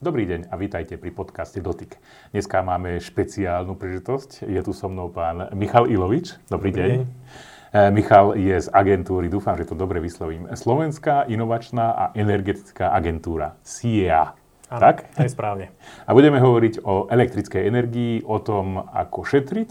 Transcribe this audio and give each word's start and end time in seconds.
Dobrý 0.00 0.24
deň 0.24 0.48
a 0.48 0.56
vítajte 0.56 0.96
pri 0.96 1.12
podcaste 1.12 1.60
Dotyk. 1.60 2.00
Dneska 2.32 2.64
máme 2.64 3.04
špeciálnu 3.04 3.76
príležitosť. 3.76 4.48
Je 4.48 4.56
tu 4.64 4.72
so 4.72 4.88
mnou 4.88 5.12
pán 5.12 5.52
Michal 5.52 5.92
Ilovič. 5.92 6.40
Dobrý, 6.48 6.72
Dobrý 6.72 6.80
deň. 6.80 6.88
deň. 6.88 7.00
E, 7.04 7.80
Michal 7.92 8.32
je 8.32 8.64
z 8.64 8.72
agentúry, 8.72 9.28
dúfam, 9.28 9.60
že 9.60 9.68
to 9.68 9.76
dobre 9.76 10.00
vyslovím, 10.00 10.48
Slovenská 10.56 11.28
inovačná 11.28 11.92
a 11.92 12.04
energetická 12.16 12.96
agentúra, 12.96 13.60
SIEA. 13.60 14.32
Áno, 14.72 14.80
tak? 14.80 15.04
to 15.12 15.20
je 15.20 15.36
správne. 15.36 15.68
A 16.08 16.16
budeme 16.16 16.40
hovoriť 16.40 16.80
o 16.80 17.04
elektrickej 17.04 17.68
energii, 17.68 18.24
o 18.24 18.40
tom, 18.40 18.80
ako 18.80 19.20
šetriť, 19.20 19.70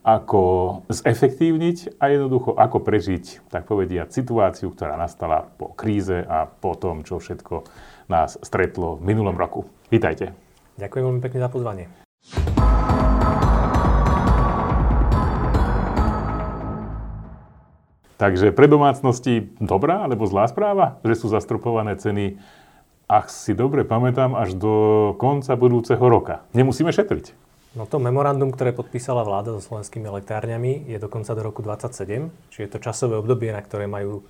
ako 0.00 0.42
zefektívniť 0.88 2.00
a 2.00 2.08
jednoducho 2.08 2.56
ako 2.56 2.80
prežiť, 2.80 3.52
tak 3.52 3.68
povediať, 3.68 4.08
situáciu, 4.08 4.72
ktorá 4.72 4.96
nastala 4.96 5.44
po 5.60 5.76
kríze 5.76 6.24
a 6.24 6.48
po 6.48 6.72
tom, 6.72 7.04
čo 7.04 7.20
všetko 7.20 7.68
nás 8.08 8.40
stretlo 8.40 8.96
v 8.96 9.12
minulom 9.14 9.36
roku. 9.36 9.68
Vítajte. 9.92 10.32
Ďakujem 10.80 11.04
veľmi 11.04 11.22
pekne 11.22 11.40
za 11.44 11.48
pozvanie. 11.52 11.86
Takže 18.18 18.50
pre 18.50 18.66
domácnosti 18.66 19.54
dobrá 19.62 20.02
alebo 20.02 20.26
zlá 20.26 20.50
správa, 20.50 20.98
že 21.06 21.14
sú 21.14 21.30
zastropované 21.30 21.94
ceny, 21.94 22.34
ak 23.06 23.30
si 23.30 23.54
dobre 23.54 23.86
pamätám, 23.86 24.34
až 24.34 24.58
do 24.58 24.74
konca 25.22 25.54
budúceho 25.54 26.02
roka. 26.02 26.42
Nemusíme 26.50 26.90
šetriť. 26.90 27.30
No 27.78 27.86
to 27.86 28.02
memorandum, 28.02 28.50
ktoré 28.50 28.74
podpísala 28.74 29.22
vláda 29.22 29.54
so 29.54 29.62
slovenskými 29.62 30.10
elektrárňami, 30.10 30.90
je 30.90 30.98
dokonca 30.98 31.30
do 31.30 31.46
roku 31.46 31.62
2027, 31.62 32.26
čiže 32.50 32.62
je 32.66 32.70
to 32.74 32.82
časové 32.82 33.14
obdobie, 33.22 33.54
na 33.54 33.62
ktoré 33.62 33.86
majú 33.86 34.26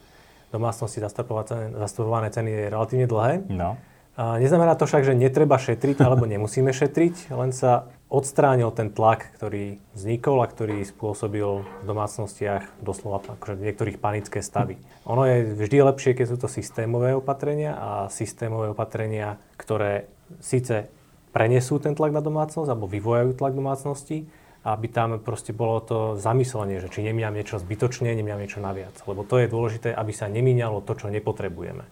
domácnosti 0.53 0.99
zastropované 1.03 2.29
ceny 2.33 2.49
je 2.51 2.65
relatívne 2.73 3.07
dlhé. 3.07 3.47
No. 3.53 3.77
A 4.19 4.43
neznamená 4.43 4.75
to 4.75 4.91
však, 4.91 5.07
že 5.07 5.15
netreba 5.15 5.63
šetriť 5.63 6.03
alebo 6.03 6.27
nemusíme 6.27 6.75
šetriť, 6.75 7.31
len 7.39 7.55
sa 7.55 7.87
odstránil 8.11 8.75
ten 8.75 8.91
tlak, 8.91 9.31
ktorý 9.39 9.79
vznikol 9.95 10.43
a 10.43 10.51
ktorý 10.51 10.83
spôsobil 10.83 11.63
v 11.63 11.85
domácnostiach 11.87 12.83
doslova 12.83 13.23
akože 13.23 13.63
niektorých 13.63 14.03
panické 14.03 14.43
stavy. 14.43 14.75
Ono 15.07 15.23
je 15.23 15.55
vždy 15.55 15.87
lepšie, 15.87 16.19
keď 16.19 16.27
sú 16.35 16.37
to 16.41 16.51
systémové 16.51 17.15
opatrenia 17.15 17.79
a 17.79 17.91
systémové 18.11 18.75
opatrenia, 18.75 19.39
ktoré 19.55 20.11
síce 20.43 20.91
prenesú 21.31 21.79
ten 21.79 21.95
tlak 21.95 22.11
na 22.11 22.25
domácnosť 22.25 22.75
alebo 22.75 22.91
vyvojajú 22.91 23.39
tlak 23.39 23.55
domácnosti, 23.55 24.27
aby 24.69 24.87
tam 24.93 25.17
proste 25.17 25.57
bolo 25.57 25.81
to 25.81 25.99
zamyslenie, 26.21 26.85
že 26.85 26.93
či 26.93 27.01
nemínam 27.01 27.33
niečo 27.33 27.57
zbytočne, 27.57 28.13
nemínam 28.13 28.41
niečo 28.43 28.61
naviac. 28.61 28.93
Lebo 29.09 29.25
to 29.25 29.41
je 29.41 29.49
dôležité, 29.49 29.89
aby 29.97 30.13
sa 30.13 30.29
nemíňalo 30.29 30.85
to, 30.85 30.93
čo 30.93 31.09
nepotrebujeme. 31.09 31.89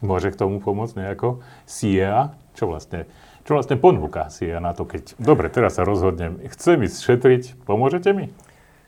Môže 0.00 0.32
k 0.32 0.40
tomu 0.40 0.60
pomôcť 0.60 1.00
nejako 1.00 1.44
SIA? 1.68 2.32
Čo 2.56 2.72
vlastne, 2.72 3.08
čo 3.44 3.56
vlastne 3.56 3.76
ponúka 3.76 4.32
SIA 4.32 4.60
na 4.60 4.72
to, 4.72 4.88
keď... 4.88 5.16
Dobre, 5.20 5.52
teraz 5.52 5.76
sa 5.76 5.84
rozhodnem, 5.84 6.40
chcem 6.48 6.80
ísť 6.84 6.98
šetriť, 7.04 7.42
pomôžete 7.68 8.12
mi? 8.16 8.32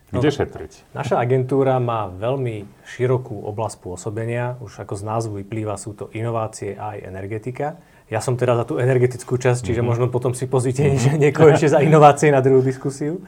Kde 0.07 0.29
no, 0.31 0.35
šetriť? 0.39 0.71
Naša 0.95 1.19
agentúra 1.19 1.83
má 1.83 2.07
veľmi 2.07 2.63
širokú 2.87 3.43
oblasť 3.43 3.77
pôsobenia. 3.83 4.55
Už 4.63 4.87
ako 4.87 4.95
z 4.95 5.03
názvu 5.03 5.33
vyplýva, 5.43 5.75
sú 5.75 5.91
to 5.99 6.07
inovácie 6.15 6.79
a 6.79 6.95
aj 6.95 7.11
energetika. 7.11 7.75
Ja 8.07 8.23
som 8.23 8.39
teda 8.39 8.55
za 8.55 8.63
tú 8.63 8.79
energetickú 8.79 9.35
časť, 9.35 9.67
čiže 9.67 9.83
mm-hmm. 9.83 9.87
možno 9.87 10.05
potom 10.07 10.31
si 10.31 10.47
pozvíte 10.47 10.87
mm-hmm. 10.87 11.19
niekoho 11.19 11.51
ešte 11.51 11.75
za 11.75 11.83
inovácie 11.83 12.31
na 12.31 12.39
druhú 12.39 12.63
diskusiu. 12.63 13.19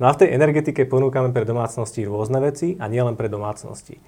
No 0.00 0.08
a 0.08 0.16
v 0.16 0.24
tej 0.24 0.34
energetike 0.34 0.88
ponúkame 0.88 1.30
pre 1.36 1.44
domácnosti 1.44 2.08
rôzne 2.08 2.40
veci 2.40 2.74
a 2.80 2.88
nielen 2.88 3.14
pre 3.14 3.28
domácnosti. 3.28 4.00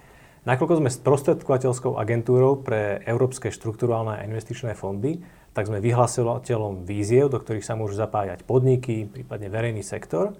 Nakoľko 0.45 0.85
sme 0.85 0.91
sprostredkovateľskou 0.93 1.97
agentúrou 1.97 2.61
pre 2.61 3.01
európske 3.09 3.49
štruktúrálne 3.49 4.21
a 4.21 4.25
investičné 4.29 4.77
fondy, 4.77 5.25
tak 5.57 5.71
sme 5.71 5.81
vyhlasovateľom 5.81 6.85
víziev, 6.85 7.33
do 7.33 7.41
ktorých 7.41 7.65
sa 7.65 7.79
môžu 7.79 7.97
zapájať 7.97 8.45
podniky, 8.45 9.09
prípadne 9.09 9.49
verejný 9.49 9.81
sektor. 9.81 10.37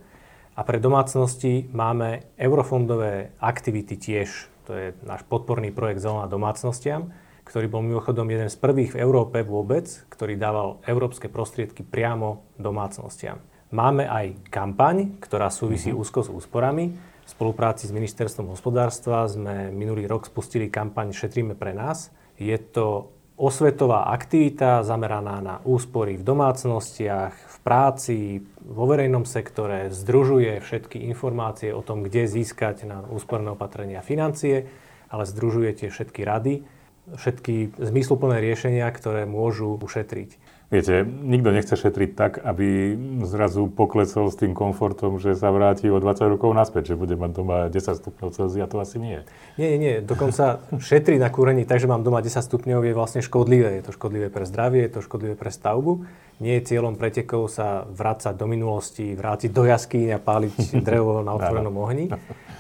A 0.55 0.61
pre 0.67 0.77
domácnosti 0.77 1.71
máme 1.73 2.29
eurofondové 2.37 3.33
aktivity 3.41 3.97
tiež. 3.97 4.29
To 4.69 4.77
je 4.77 4.87
náš 5.09 5.25
podporný 5.25 5.73
projekt 5.73 6.05
Zelená 6.05 6.29
domácnostiam, 6.29 7.15
ktorý 7.45 7.69
bol 7.69 7.85
mimochodom 7.85 8.25
jeden 8.33 8.49
z 8.49 8.57
prvých 8.57 8.97
v 8.97 9.01
Európe 9.05 9.45
vôbec, 9.45 9.85
ktorý 10.09 10.41
dával 10.41 10.81
európske 10.89 11.29
prostriedky 11.29 11.85
priamo 11.85 12.49
domácnostiam. 12.57 13.39
Máme 13.71 14.09
aj 14.09 14.49
kampaň, 14.49 15.21
ktorá 15.21 15.53
súvisí 15.53 15.93
mm-hmm. 15.93 16.03
úzko 16.03 16.21
s 16.25 16.33
úsporami. 16.33 16.95
V 17.25 17.29
spolupráci 17.29 17.89
s 17.89 17.93
Ministerstvom 17.93 18.53
hospodárstva 18.53 19.25
sme 19.29 19.73
minulý 19.73 20.05
rok 20.09 20.29
spustili 20.29 20.69
kampaň 20.69 21.13
Šetríme 21.13 21.57
pre 21.57 21.73
nás. 21.73 22.13
Je 22.37 22.57
to 22.57 23.13
osvetová 23.35 24.15
aktivita 24.15 24.87
zameraná 24.87 25.43
na 25.43 25.57
úspory 25.67 26.15
v 26.15 26.23
domácnostiach, 26.23 27.35
v 27.35 27.57
práci, 27.67 28.19
vo 28.63 28.87
verejnom 28.87 29.27
sektore, 29.27 29.91
združuje 29.91 30.63
všetky 30.63 31.03
informácie 31.11 31.75
o 31.75 31.83
tom, 31.83 32.07
kde 32.07 32.31
získať 32.31 32.87
na 32.87 33.03
úsporné 33.11 33.51
opatrenia 33.51 34.07
financie, 34.07 34.71
ale 35.11 35.27
združuje 35.27 35.71
tie 35.83 35.89
všetky 35.91 36.23
rady 36.23 36.55
všetky 37.13 37.77
zmysluplné 37.77 38.41
riešenia, 38.41 38.89
ktoré 38.89 39.29
môžu 39.29 39.77
ušetriť. 39.77 40.41
Viete, 40.73 41.05
nikto 41.05 41.53
nechce 41.53 41.77
šetriť 41.77 42.11
tak, 42.17 42.41
aby 42.41 42.97
zrazu 43.29 43.69
poklesol 43.71 44.33
s 44.33 44.41
tým 44.41 44.57
komfortom, 44.57 45.21
že 45.21 45.37
sa 45.37 45.53
vráti 45.53 45.93
o 45.93 46.01
20 46.01 46.35
rokov 46.35 46.51
naspäť, 46.57 46.95
že 46.95 46.99
bude 46.99 47.15
mať 47.21 47.31
doma 47.31 47.59
10 47.71 48.01
stupňov 48.01 48.35
Celzia, 48.35 48.65
to 48.67 48.81
asi 48.81 48.97
nie. 48.99 49.23
Nie, 49.61 49.77
nie. 49.77 50.01
Dokonca 50.01 50.65
šetriť 50.91 51.21
na 51.21 51.29
kúrení 51.29 51.69
tak, 51.69 51.79
že 51.79 51.87
mám 51.87 52.01
doma 52.03 52.25
10 52.25 52.41
stupňov 52.41 52.81
je 52.81 52.97
vlastne 52.97 53.21
škodlivé. 53.21 53.79
Je 53.79 53.85
to 53.87 53.93
škodlivé 53.95 54.33
pre 54.33 54.49
zdravie, 54.49 54.89
je 54.89 54.99
to 54.99 55.01
škodlivé 55.05 55.37
pre 55.37 55.53
stavbu. 55.53 56.09
Nie 56.43 56.59
je 56.59 56.75
cieľom 56.75 56.99
pretekov 56.99 57.47
sa 57.53 57.87
vrácať 57.87 58.35
do 58.35 58.51
minulosti, 58.51 59.15
vrátiť 59.15 59.55
do 59.55 59.69
jaskýň 59.69 60.17
a 60.17 60.19
páliť 60.19 60.75
drevo 60.89 61.23
na 61.23 61.39
otvorenom 61.39 61.77
ohni. 61.77 62.11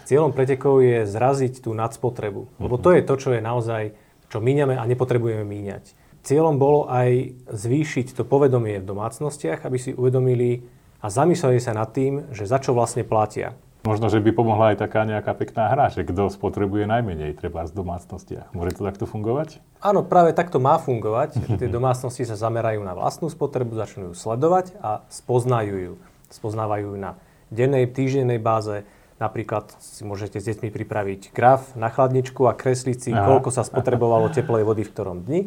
Cieľom 0.07 0.31
pretekov 0.37 0.85
je 0.85 1.09
zraziť 1.09 1.65
tú 1.65 1.75
nadspotrebu. 1.75 2.63
Lebo 2.63 2.77
to 2.79 2.93
je 2.93 3.03
to, 3.03 3.15
čo 3.17 3.33
je 3.35 3.41
naozaj 3.41 4.04
čo 4.35 4.43
míňame 4.43 4.75
a 4.75 4.83
nepotrebujeme 4.91 5.47
míňať. 5.47 5.95
Cieľom 6.27 6.59
bolo 6.59 6.91
aj 6.91 7.39
zvýšiť 7.55 8.19
to 8.19 8.27
povedomie 8.27 8.83
v 8.83 8.89
domácnostiach, 8.91 9.63
aby 9.63 9.79
si 9.79 9.95
uvedomili 9.95 10.67
a 10.99 11.07
zamysleli 11.07 11.63
sa 11.63 11.71
nad 11.71 11.95
tým, 11.95 12.35
že 12.35 12.51
za 12.51 12.59
čo 12.59 12.75
vlastne 12.75 13.07
platia. 13.07 13.55
Možno, 13.85 14.09
že 14.09 14.19
by 14.19 14.33
pomohla 14.33 14.73
aj 14.73 14.81
taká 14.81 15.05
nejaká 15.05 15.37
pekná 15.37 15.69
hra, 15.69 15.93
že 15.93 16.09
kto 16.09 16.33
spotrebuje 16.33 16.89
najmenej, 16.89 17.37
treba 17.37 17.69
v 17.69 17.77
domácnostiach. 17.77 18.57
Môže 18.57 18.81
to 18.81 18.89
takto 18.89 19.05
fungovať? 19.05 19.61
Áno, 19.85 20.01
práve 20.01 20.33
takto 20.33 20.57
má 20.57 20.81
fungovať. 20.81 21.37
Tie 21.61 21.69
domácnosti 21.69 22.25
sa 22.25 22.35
zamerajú 22.35 22.81
na 22.81 22.97
vlastnú 22.97 23.29
spotrebu, 23.29 23.77
začnú 23.77 24.11
ju 24.11 24.15
sledovať 24.17 24.75
a 24.81 25.05
spoznajú 25.13 25.77
ju. 25.77 25.95
Spoznávajú 26.33 26.97
ju 26.97 26.99
na 26.99 27.21
dennej, 27.53 27.85
týždennej 27.93 28.41
báze, 28.41 28.89
Napríklad 29.23 29.71
si 29.79 30.03
môžete 30.03 30.43
s 30.43 30.49
deťmi 30.51 30.75
pripraviť 30.75 31.31
graf 31.31 31.79
na 31.79 31.87
chladničku 31.87 32.51
a 32.51 32.57
kresliť 32.57 32.99
si, 32.99 33.11
Aha. 33.15 33.23
koľko 33.23 33.55
sa 33.55 33.63
spotrebovalo 33.63 34.27
teplej 34.35 34.67
vody 34.67 34.83
v 34.83 34.91
ktorom 34.91 35.23
dni. 35.23 35.41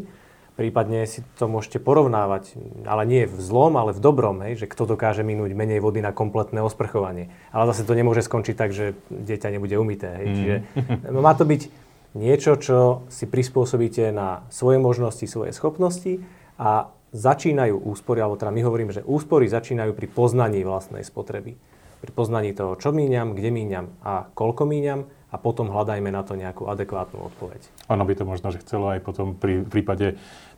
Prípadne 0.56 1.06
si 1.06 1.22
to 1.38 1.46
môžete 1.46 1.78
porovnávať, 1.84 2.58
ale 2.90 3.04
nie 3.06 3.30
v 3.30 3.38
zlom, 3.38 3.78
ale 3.78 3.94
v 3.94 4.02
dobrom, 4.02 4.42
hej, 4.42 4.66
že 4.66 4.72
kto 4.72 4.90
dokáže 4.90 5.22
minúť 5.22 5.54
menej 5.54 5.84
vody 5.84 6.02
na 6.02 6.10
kompletné 6.10 6.66
osprchovanie. 6.66 7.30
Ale 7.54 7.70
zase 7.70 7.86
to 7.86 7.94
nemôže 7.94 8.26
skončiť 8.26 8.56
tak, 8.58 8.74
že 8.74 8.98
dieťa 9.14 9.54
nebude 9.54 9.78
umité. 9.78 10.18
Hej. 10.18 10.26
Mm. 10.26 10.34
Čiže 10.34 10.56
má 11.14 11.34
to 11.38 11.46
byť 11.46 11.62
niečo, 12.18 12.58
čo 12.58 13.06
si 13.12 13.30
prispôsobíte 13.30 14.10
na 14.10 14.48
svoje 14.50 14.82
možnosti, 14.82 15.30
svoje 15.30 15.54
schopnosti 15.54 16.26
a 16.58 16.90
začínajú 17.14 17.78
úspory, 17.78 18.26
alebo 18.26 18.40
teda 18.40 18.50
my 18.50 18.62
hovoríme, 18.66 18.92
že 18.96 19.06
úspory 19.06 19.46
začínajú 19.46 19.94
pri 19.94 20.08
poznaní 20.10 20.66
vlastnej 20.66 21.06
spotreby 21.06 21.54
pri 22.02 22.12
poznaní 22.14 22.54
toho, 22.54 22.78
čo 22.78 22.94
míňam, 22.94 23.34
kde 23.34 23.50
míňam 23.50 23.86
a 24.06 24.30
koľko 24.38 24.70
míňam 24.70 25.10
a 25.28 25.36
potom 25.36 25.68
hľadajme 25.68 26.08
na 26.08 26.24
to 26.24 26.40
nejakú 26.40 26.72
adekvátnu 26.72 27.20
odpoveď. 27.34 27.62
Ono 27.92 28.04
by 28.08 28.14
to 28.16 28.24
možno, 28.24 28.48
že 28.56 28.64
chcelo 28.64 28.96
aj 28.96 29.04
potom 29.04 29.36
pri 29.36 29.66
prípade 29.68 30.16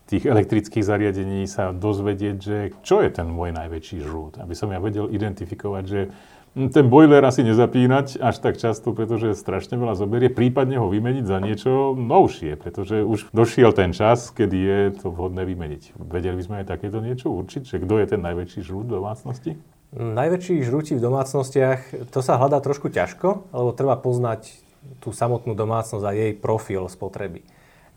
tých 0.09 0.25
elektrických 0.25 0.85
zariadení 0.85 1.45
sa 1.45 1.69
dozvedieť, 1.69 2.37
že 2.41 2.57
čo 2.81 3.01
je 3.05 3.09
ten 3.13 3.29
môj 3.29 3.53
najväčší 3.53 4.01
žrút. 4.01 4.41
Aby 4.41 4.57
som 4.57 4.73
ja 4.73 4.81
vedel 4.81 5.05
identifikovať, 5.09 5.83
že 5.85 6.09
ten 6.57 6.89
boiler 6.89 7.21
asi 7.21 7.45
nezapínať 7.45 8.17
až 8.17 8.35
tak 8.41 8.57
často, 8.57 8.89
pretože 8.89 9.37
strašne 9.37 9.77
veľa 9.77 9.93
zoberie, 9.93 10.33
prípadne 10.33 10.81
ho 10.81 10.89
vymeniť 10.89 11.25
za 11.29 11.37
niečo 11.37 11.93
novšie, 11.93 12.57
pretože 12.57 13.05
už 13.05 13.29
došiel 13.29 13.69
ten 13.69 13.93
čas, 13.93 14.33
kedy 14.33 14.57
je 14.57 14.79
to 14.97 15.13
vhodné 15.13 15.45
vymeniť. 15.45 15.93
Vedeli 16.01 16.41
by 16.41 16.43
sme 16.43 16.55
aj 16.65 16.73
takéto 16.73 17.05
niečo 17.05 17.29
určiť, 17.29 17.69
že 17.69 17.77
kto 17.77 18.01
je 18.01 18.05
ten 18.09 18.21
najväčší 18.25 18.65
žrút 18.65 18.89
domácnosti? 18.89 19.61
Najväčší 19.89 20.61
žrúti 20.61 20.93
v 20.93 21.01
domácnostiach, 21.01 22.13
to 22.13 22.21
sa 22.21 22.37
hľadá 22.37 22.61
trošku 22.61 22.93
ťažko, 22.93 23.49
lebo 23.49 23.73
treba 23.73 23.97
poznať 23.97 24.53
tú 25.01 25.09
samotnú 25.09 25.57
domácnosť 25.57 26.05
a 26.05 26.13
jej 26.13 26.37
profil 26.37 26.85
spotreby. 26.85 27.41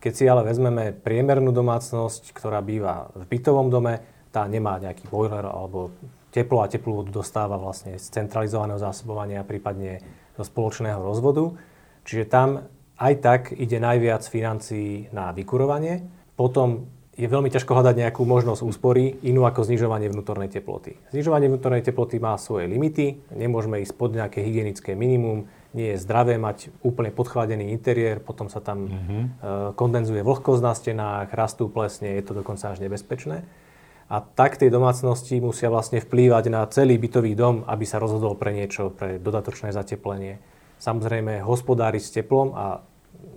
Keď 0.01 0.13
si 0.17 0.25
ale 0.25 0.41
vezmeme 0.43 0.97
priemernú 0.97 1.53
domácnosť, 1.53 2.33
ktorá 2.33 2.65
býva 2.65 3.13
v 3.13 3.29
bytovom 3.29 3.69
dome, 3.69 4.01
tá 4.33 4.49
nemá 4.49 4.81
nejaký 4.81 5.05
boiler 5.13 5.45
alebo 5.45 5.93
teplo 6.33 6.65
a 6.65 6.73
teplú 6.73 7.05
vodu 7.05 7.13
dostáva 7.13 7.61
vlastne 7.61 8.01
z 8.01 8.09
centralizovaného 8.09 8.81
zásobovania, 8.81 9.45
prípadne 9.45 10.01
zo 10.33 10.49
spoločného 10.49 10.97
rozvodu. 10.97 11.53
Čiže 12.09 12.25
tam 12.25 12.67
aj 12.97 13.15
tak 13.21 13.43
ide 13.53 13.77
najviac 13.77 14.25
financií 14.25 15.13
na 15.13 15.31
vykurovanie. 15.37 16.03
Potom 16.41 16.89
je 17.13 17.29
veľmi 17.29 17.53
ťažko 17.53 17.77
hľadať 17.77 18.09
nejakú 18.09 18.25
možnosť 18.25 18.65
úspory 18.65 19.21
inú 19.29 19.45
ako 19.45 19.69
znižovanie 19.69 20.09
vnútornej 20.09 20.49
teploty. 20.49 20.97
Znižovanie 21.13 21.53
vnútornej 21.53 21.85
teploty 21.85 22.17
má 22.17 22.41
svoje 22.41 22.65
limity, 22.65 23.21
nemôžeme 23.37 23.85
ísť 23.85 23.95
pod 24.01 24.17
nejaké 24.17 24.41
hygienické 24.41 24.97
minimum, 24.97 25.45
nie 25.77 25.93
je 25.93 26.01
zdravé 26.01 26.41
mať 26.41 26.73
úplne 26.81 27.13
podchladený 27.13 27.73
interiér, 27.73 28.21
potom 28.25 28.49
sa 28.49 28.65
tam 28.65 28.89
mm-hmm. 28.89 29.23
kondenzuje 29.77 30.25
vlhkosť 30.25 30.63
na 30.65 30.73
stenách, 30.73 31.29
rastú 31.33 31.69
plesne, 31.69 32.17
je 32.17 32.25
to 32.25 32.33
dokonca 32.33 32.73
až 32.73 32.81
nebezpečné. 32.81 33.45
A 34.13 34.21
tak 34.21 34.61
tej 34.61 34.69
domácnosti 34.69 35.41
musia 35.41 35.73
vlastne 35.73 36.01
vplývať 36.01 36.53
na 36.53 36.69
celý 36.69 37.01
bytový 37.01 37.33
dom, 37.33 37.65
aby 37.65 37.89
sa 37.89 37.97
rozhodol 37.97 38.37
pre 38.37 38.53
niečo, 38.53 38.93
pre 38.93 39.17
dodatočné 39.17 39.73
zateplenie. 39.73 40.37
Samozrejme 40.77 41.41
hospodáriť 41.41 42.03
s 42.05 42.15
teplom 42.21 42.53
a 42.53 42.85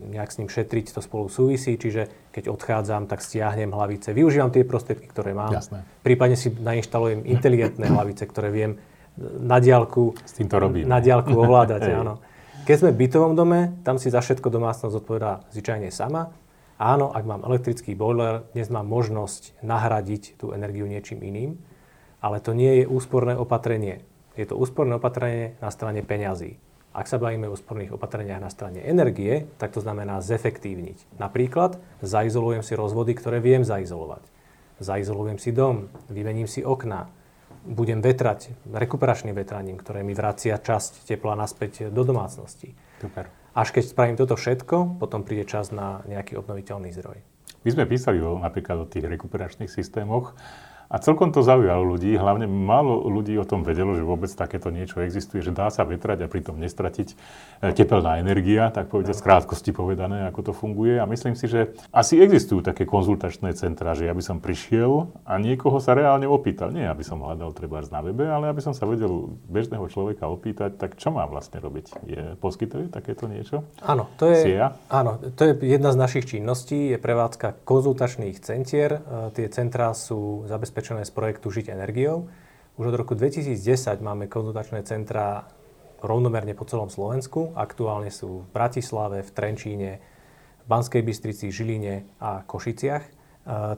nejak 0.06 0.30
s 0.32 0.38
ním 0.40 0.50
šetriť, 0.50 0.94
to 0.94 1.02
spolu 1.02 1.28
súvisí, 1.28 1.76
čiže 1.76 2.32
keď 2.32 2.52
odchádzam, 2.52 3.10
tak 3.10 3.26
stiahnem 3.26 3.74
hlavice, 3.74 4.14
využívam 4.14 4.54
tie 4.54 4.68
prostriedky, 4.68 5.10
ktoré 5.10 5.34
mám. 5.34 5.54
Jasné. 5.54 5.84
Prípadne 6.06 6.38
si 6.38 6.54
nainštalujem 6.54 7.26
inteligentné 7.36 7.90
hlavice, 7.90 8.24
ktoré 8.30 8.50
viem 8.54 8.78
na 9.20 9.64
diálku, 9.64 10.16
s 10.28 10.34
týmto 10.36 10.60
robím. 10.60 10.86
Na 10.86 11.00
diálku 11.00 11.32
ovládať, 11.32 11.82
áno. 12.02 12.20
Keď 12.66 12.76
sme 12.82 12.92
v 12.98 13.06
bytovom 13.06 13.34
dome, 13.38 13.78
tam 13.86 14.02
si 14.02 14.10
za 14.10 14.26
všetko 14.26 14.50
domácnosť 14.50 14.96
odpovedá 14.98 15.46
zvyčajne 15.54 15.94
sama. 15.94 16.34
Áno, 16.81 17.14
ak 17.14 17.24
mám 17.24 17.46
elektrický 17.46 17.94
boiler, 17.94 18.44
dnes 18.52 18.68
mám 18.74 18.90
možnosť 18.90 19.62
nahradiť 19.64 20.42
tú 20.42 20.52
energiu 20.52 20.90
niečím 20.90 21.24
iným, 21.24 21.62
ale 22.20 22.42
to 22.42 22.58
nie 22.58 22.84
je 22.84 22.90
úsporné 22.90 23.38
opatrenie. 23.38 24.04
Je 24.36 24.44
to 24.50 24.60
úsporné 24.60 24.98
opatrenie 24.98 25.56
na 25.64 25.70
strane 25.72 26.04
peňazí. 26.04 26.60
Ak 26.95 27.12
sa 27.12 27.19
bavíme 27.19 27.51
o 27.51 27.56
úsporných 27.59 27.92
opatreniach 27.92 28.39
na 28.39 28.47
strane 28.47 28.80
energie, 28.80 29.51
tak 29.59 29.75
to 29.75 29.83
znamená 29.83 30.24
zefektívniť. 30.24 31.19
Napríklad 31.19 31.75
zaizolujem 32.00 32.63
si 32.63 32.71
rozvody, 32.71 33.12
ktoré 33.12 33.44
viem 33.44 33.68
zaizolovať. 33.68 34.24
Zaizolujem 34.80 35.36
si 35.36 35.51
dom, 35.51 35.92
vymením 36.07 36.47
si 36.47 36.63
okna, 36.63 37.12
budem 37.68 38.00
vetrať 38.00 38.56
rekuperačným 38.71 39.36
vetraním, 39.36 39.75
ktoré 39.75 40.07
mi 40.07 40.15
vracia 40.15 40.56
časť 40.56 41.03
tepla 41.03 41.36
naspäť 41.36 41.92
do 41.92 42.07
domácnosti. 42.07 42.71
Super. 43.03 43.27
Až 43.51 43.75
keď 43.75 43.83
spravím 43.92 44.15
toto 44.15 44.39
všetko, 44.39 44.95
potom 44.95 45.27
príde 45.27 45.44
čas 45.44 45.75
na 45.75 46.00
nejaký 46.07 46.39
obnoviteľný 46.39 46.95
zdroj. 46.95 47.19
My 47.65 47.69
sme 47.74 47.89
písali 47.89 48.21
o, 48.21 48.38
napríklad 48.38 48.77
o 48.83 48.86
tých 48.86 49.09
rekuperačných 49.09 49.71
systémoch 49.71 50.38
a 50.86 51.02
celkom 51.02 51.34
to 51.34 51.42
zaujalo 51.42 51.82
ľudí, 51.82 52.14
hlavne 52.14 52.46
málo 52.46 53.10
ľudí 53.10 53.34
o 53.42 53.46
tom 53.48 53.66
vedelo, 53.66 53.98
že 53.98 54.06
vôbec 54.06 54.30
takéto 54.30 54.70
niečo 54.70 55.02
existuje, 55.02 55.42
že 55.42 55.52
dá 55.52 55.68
sa 55.74 55.82
vetrať 55.82 56.24
a 56.24 56.32
pritom 56.32 56.62
nestratiť 56.62 57.08
e, 57.12 57.16
tepelná 57.74 58.22
energia, 58.22 58.70
tak 58.70 58.94
povedať, 58.94 59.18
z 59.18 59.26
krátkosti 59.26 59.72
povedané, 59.74 60.30
ako 60.30 60.52
to 60.52 60.54
funguje. 60.54 61.02
A 61.02 61.10
myslím 61.10 61.34
si, 61.34 61.50
že 61.50 61.74
asi 61.90 62.22
existujú 62.22 62.62
také 62.62 62.86
konzultačné 62.86 63.58
centra, 63.58 63.98
že 63.98 64.06
ja 64.06 64.14
by 64.14 64.24
som 64.24 64.38
prišiel 64.38 65.10
a 65.26 65.42
niekoho 65.42 65.82
sa 65.82 65.98
reálne 65.98 66.30
opýtal. 66.30 66.70
Nie, 66.70 66.86
aby 66.88 67.02
som 67.02 67.20
hľadal 67.20 67.52
treba 67.58 67.81
na 67.90 68.00
webe, 68.00 68.30
ale 68.30 68.48
aby 68.54 68.62
som 68.64 68.72
sa 68.72 68.88
vedel 68.88 69.36
bežného 69.50 69.84
človeka 69.90 70.30
opýtať, 70.30 70.78
tak 70.80 70.96
čo 70.96 71.12
mám 71.12 71.34
vlastne 71.34 71.60
robiť? 71.60 71.86
Je, 72.06 72.22
poskytuje 72.40 72.94
takéto 72.94 73.26
niečo? 73.26 73.66
Áno, 73.84 74.08
to 74.16 74.30
je, 74.30 74.62
áno, 74.88 75.18
to 75.34 75.42
je 75.50 75.54
jedna 75.66 75.92
z 75.92 75.98
našich 75.98 76.26
činností, 76.30 76.94
je 76.94 76.98
prevádzka 77.02 77.66
konzultačných 77.68 78.38
centier. 78.40 79.02
E, 79.02 79.36
tie 79.36 79.48
centrá 79.50 79.92
sú 79.92 80.46
zabezpečené 80.46 80.75
zabezpečené 80.75 81.07
z 81.07 81.16
projektu 81.16 81.48
Žiť 81.48 81.72
energiou. 81.72 82.27
Už 82.75 82.92
od 82.92 83.00
roku 83.00 83.16
2010 83.16 83.56
máme 84.04 84.27
konzultačné 84.27 84.83
centra 84.83 85.48
rovnomerne 86.04 86.51
po 86.51 86.68
celom 86.68 86.92
Slovensku. 86.92 87.56
Aktuálne 87.56 88.12
sú 88.12 88.44
v 88.44 88.48
Bratislave, 88.51 89.24
v 89.24 89.31
Trenčíne, 89.31 90.04
v 90.60 90.66
Banskej 90.68 91.00
Bystrici, 91.00 91.48
Žiline 91.48 92.19
a 92.19 92.44
Košiciach. 92.44 93.07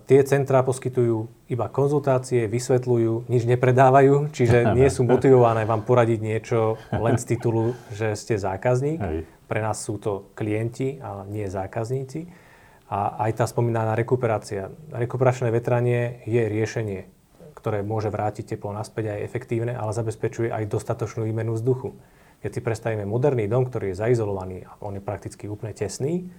Tie 0.09 0.19
centrá 0.25 0.65
poskytujú 0.65 1.29
iba 1.53 1.69
konzultácie, 1.69 2.49
vysvetľujú, 2.49 3.29
nič 3.29 3.45
nepredávajú, 3.45 4.33
čiže 4.33 4.65
nie 4.81 4.89
sú 4.89 5.05
motivované 5.05 5.69
vám 5.69 5.85
poradiť 5.85 6.17
niečo 6.17 6.81
len 6.97 7.21
z 7.21 7.37
titulu, 7.37 7.77
že 7.93 8.17
ste 8.17 8.41
zákazník. 8.41 8.97
Pre 9.45 9.59
nás 9.61 9.85
sú 9.85 10.01
to 10.01 10.33
klienti 10.33 10.97
a 10.97 11.21
nie 11.29 11.45
zákazníci. 11.45 12.46
A 12.87 13.27
aj 13.27 13.43
tá 13.43 13.45
spomínaná 13.45 13.99
rekuperácia. 13.99 14.71
Rekuperačné 14.95 15.51
vetranie 15.51 16.23
je 16.23 16.39
riešenie, 16.47 17.11
ktoré 17.51 17.83
môže 17.83 18.07
vrátiť 18.07 18.55
teplo 18.55 18.71
naspäť 18.71 19.11
a 19.11 19.13
je 19.19 19.27
efektívne, 19.27 19.75
ale 19.75 19.91
zabezpečuje 19.91 20.47
aj 20.47 20.71
dostatočnú 20.71 21.27
výmenu 21.27 21.51
vzduchu. 21.59 21.99
Keď 22.39 22.51
si 22.53 22.61
predstavíme 22.63 23.03
moderný 23.03 23.49
dom, 23.51 23.67
ktorý 23.67 23.91
je 23.91 23.99
zaizolovaný 23.99 24.63
a 24.63 24.79
on 24.79 24.95
je 24.95 25.03
prakticky 25.03 25.51
úplne 25.51 25.75
tesný, 25.75 26.31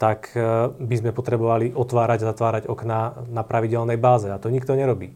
tak 0.00 0.34
e, 0.34 0.74
by 0.74 0.94
sme 0.98 1.10
potrebovali 1.14 1.70
otvárať 1.76 2.26
a 2.26 2.28
zatvárať 2.34 2.64
okná 2.66 3.30
na 3.30 3.46
pravidelnej 3.46 4.00
báze 4.00 4.26
a 4.26 4.40
to 4.42 4.50
nikto 4.50 4.74
nerobí. 4.74 5.14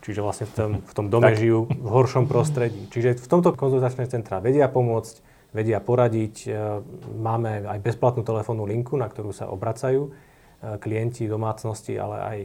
Čiže 0.00 0.20
vlastne 0.22 0.46
v 0.46 0.52
tom, 0.54 0.72
v 0.86 0.92
tom 0.94 1.06
dome 1.10 1.34
žijú 1.34 1.66
v 1.66 1.88
horšom 1.90 2.30
prostredí. 2.30 2.88
Čiže 2.88 3.20
v 3.20 3.28
tomto 3.28 3.52
konzultačné 3.52 4.06
centra 4.06 4.38
vedia 4.38 4.70
pomôcť, 4.70 5.20
vedia 5.50 5.78
poradiť. 5.82 6.34
E, 6.46 6.50
máme 7.14 7.66
aj 7.66 7.78
bezplatnú 7.82 8.22
telefónnu 8.22 8.66
linku, 8.66 8.94
na 8.94 9.10
ktorú 9.10 9.34
sa 9.34 9.50
obracajú 9.50 10.08
e, 10.08 10.10
klienti 10.78 11.26
domácnosti, 11.26 11.98
ale 11.98 12.16
aj 12.18 12.38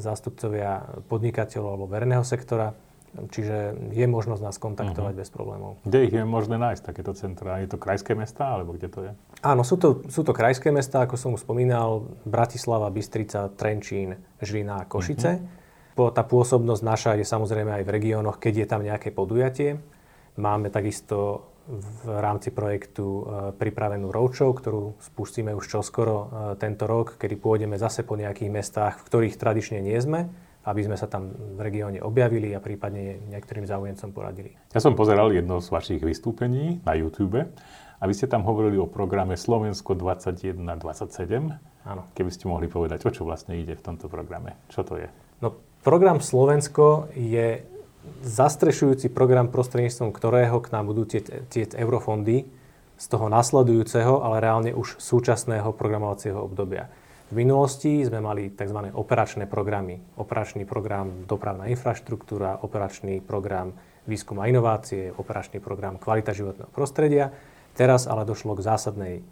zástupcovia 0.00 1.02
podnikateľov 1.10 1.70
alebo 1.76 1.86
verejného 1.90 2.24
sektora. 2.24 2.72
Čiže 3.12 3.76
je 3.92 4.06
možnosť 4.08 4.40
nás 4.40 4.56
kontaktovať 4.56 5.12
uh-huh. 5.12 5.20
bez 5.20 5.28
problémov. 5.28 5.76
Kde 5.84 6.08
ich 6.08 6.14
je 6.16 6.24
možné 6.24 6.56
nájsť, 6.56 6.80
takéto 6.80 7.12
centra? 7.12 7.60
Je 7.60 7.68
to 7.68 7.76
krajské 7.76 8.16
mesta, 8.16 8.56
alebo 8.56 8.72
kde 8.72 8.88
to 8.88 9.00
je? 9.04 9.12
Áno, 9.44 9.68
sú 9.68 9.76
to, 9.76 10.00
sú 10.08 10.24
to 10.24 10.32
krajské 10.32 10.72
mesta, 10.72 11.04
ako 11.04 11.20
som 11.20 11.36
už 11.36 11.44
spomínal, 11.44 12.08
Bratislava, 12.24 12.88
Bystrica, 12.88 13.52
Trenčín, 13.52 14.16
Žilina 14.40 14.80
a 14.80 14.88
Košice. 14.88 15.44
Uh-huh. 15.44 16.08
Tá 16.08 16.24
pôsobnosť 16.24 16.80
naša 16.80 17.12
je 17.20 17.28
samozrejme 17.28 17.68
aj 17.76 17.84
v 17.84 17.92
regiónoch, 18.00 18.40
keď 18.40 18.64
je 18.64 18.66
tam 18.66 18.80
nejaké 18.80 19.12
podujatie. 19.12 19.76
Máme 20.40 20.72
takisto 20.72 21.51
v 21.68 22.08
rámci 22.18 22.50
projektu 22.50 23.04
e, 23.06 23.22
pripravenú 23.54 24.10
roadshow, 24.10 24.50
ktorú 24.50 24.98
spustíme 24.98 25.54
už 25.54 25.78
čoskoro 25.78 26.16
e, 26.16 26.26
tento 26.58 26.90
rok, 26.90 27.14
kedy 27.16 27.38
pôjdeme 27.38 27.78
zase 27.78 28.02
po 28.02 28.18
nejakých 28.18 28.50
mestách, 28.50 28.94
v 28.98 29.06
ktorých 29.06 29.38
tradične 29.38 29.78
nie 29.78 29.94
sme, 30.02 30.26
aby 30.66 30.80
sme 30.82 30.98
sa 30.98 31.06
tam 31.06 31.30
v 31.30 31.60
regióne 31.62 31.98
objavili 32.02 32.54
a 32.54 32.62
prípadne 32.62 33.22
niektorým 33.30 33.66
záujemcom 33.66 34.10
poradili. 34.10 34.54
Ja 34.74 34.82
som 34.82 34.98
pozeral 34.98 35.30
jedno 35.34 35.58
z 35.58 35.68
vašich 35.70 36.02
vystúpení 36.02 36.82
na 36.82 36.94
YouTube 36.98 37.46
a 37.98 38.02
vy 38.06 38.12
ste 38.14 38.26
tam 38.26 38.42
hovorili 38.42 38.78
o 38.78 38.90
programe 38.90 39.38
Slovensko 39.38 39.94
21-27. 39.94 40.66
Áno. 41.82 42.02
Keby 42.14 42.30
ste 42.30 42.46
mohli 42.46 42.70
povedať, 42.70 43.06
o 43.06 43.10
čo 43.10 43.26
vlastne 43.26 43.58
ide 43.58 43.74
v 43.74 43.82
tomto 43.82 44.06
programe? 44.06 44.58
Čo 44.70 44.86
to 44.86 44.94
je? 44.98 45.10
No, 45.42 45.58
program 45.82 46.22
Slovensko 46.22 47.10
je 47.14 47.71
zastrešujúci 48.22 49.10
program, 49.10 49.50
prostredníctvom 49.50 50.10
ktorého 50.14 50.58
k 50.62 50.70
nám 50.74 50.90
budú 50.90 51.06
tie, 51.06 51.22
tie 51.22 51.64
eurofondy 51.74 52.46
z 52.98 53.04
toho 53.10 53.26
nasledujúceho, 53.26 54.22
ale 54.22 54.38
reálne 54.38 54.70
už 54.74 54.98
súčasného 55.02 55.74
programovacieho 55.74 56.38
obdobia. 56.38 56.86
V 57.32 57.40
minulosti 57.40 58.04
sme 58.04 58.20
mali 58.20 58.52
tzv. 58.52 58.92
operačné 58.92 59.48
programy. 59.48 59.96
Operačný 60.20 60.68
program 60.68 61.24
dopravná 61.24 61.64
infraštruktúra, 61.72 62.60
operačný 62.60 63.24
program 63.24 63.72
výskum 64.04 64.36
a 64.42 64.50
inovácie, 64.52 65.08
operačný 65.16 65.62
program 65.62 65.96
kvalita 65.96 66.36
životného 66.36 66.68
prostredia. 66.68 67.32
Teraz 67.72 68.04
ale 68.04 68.28
došlo 68.28 68.52
k 68.52 68.66
zásadnej 68.68 69.14
e, 69.18 69.22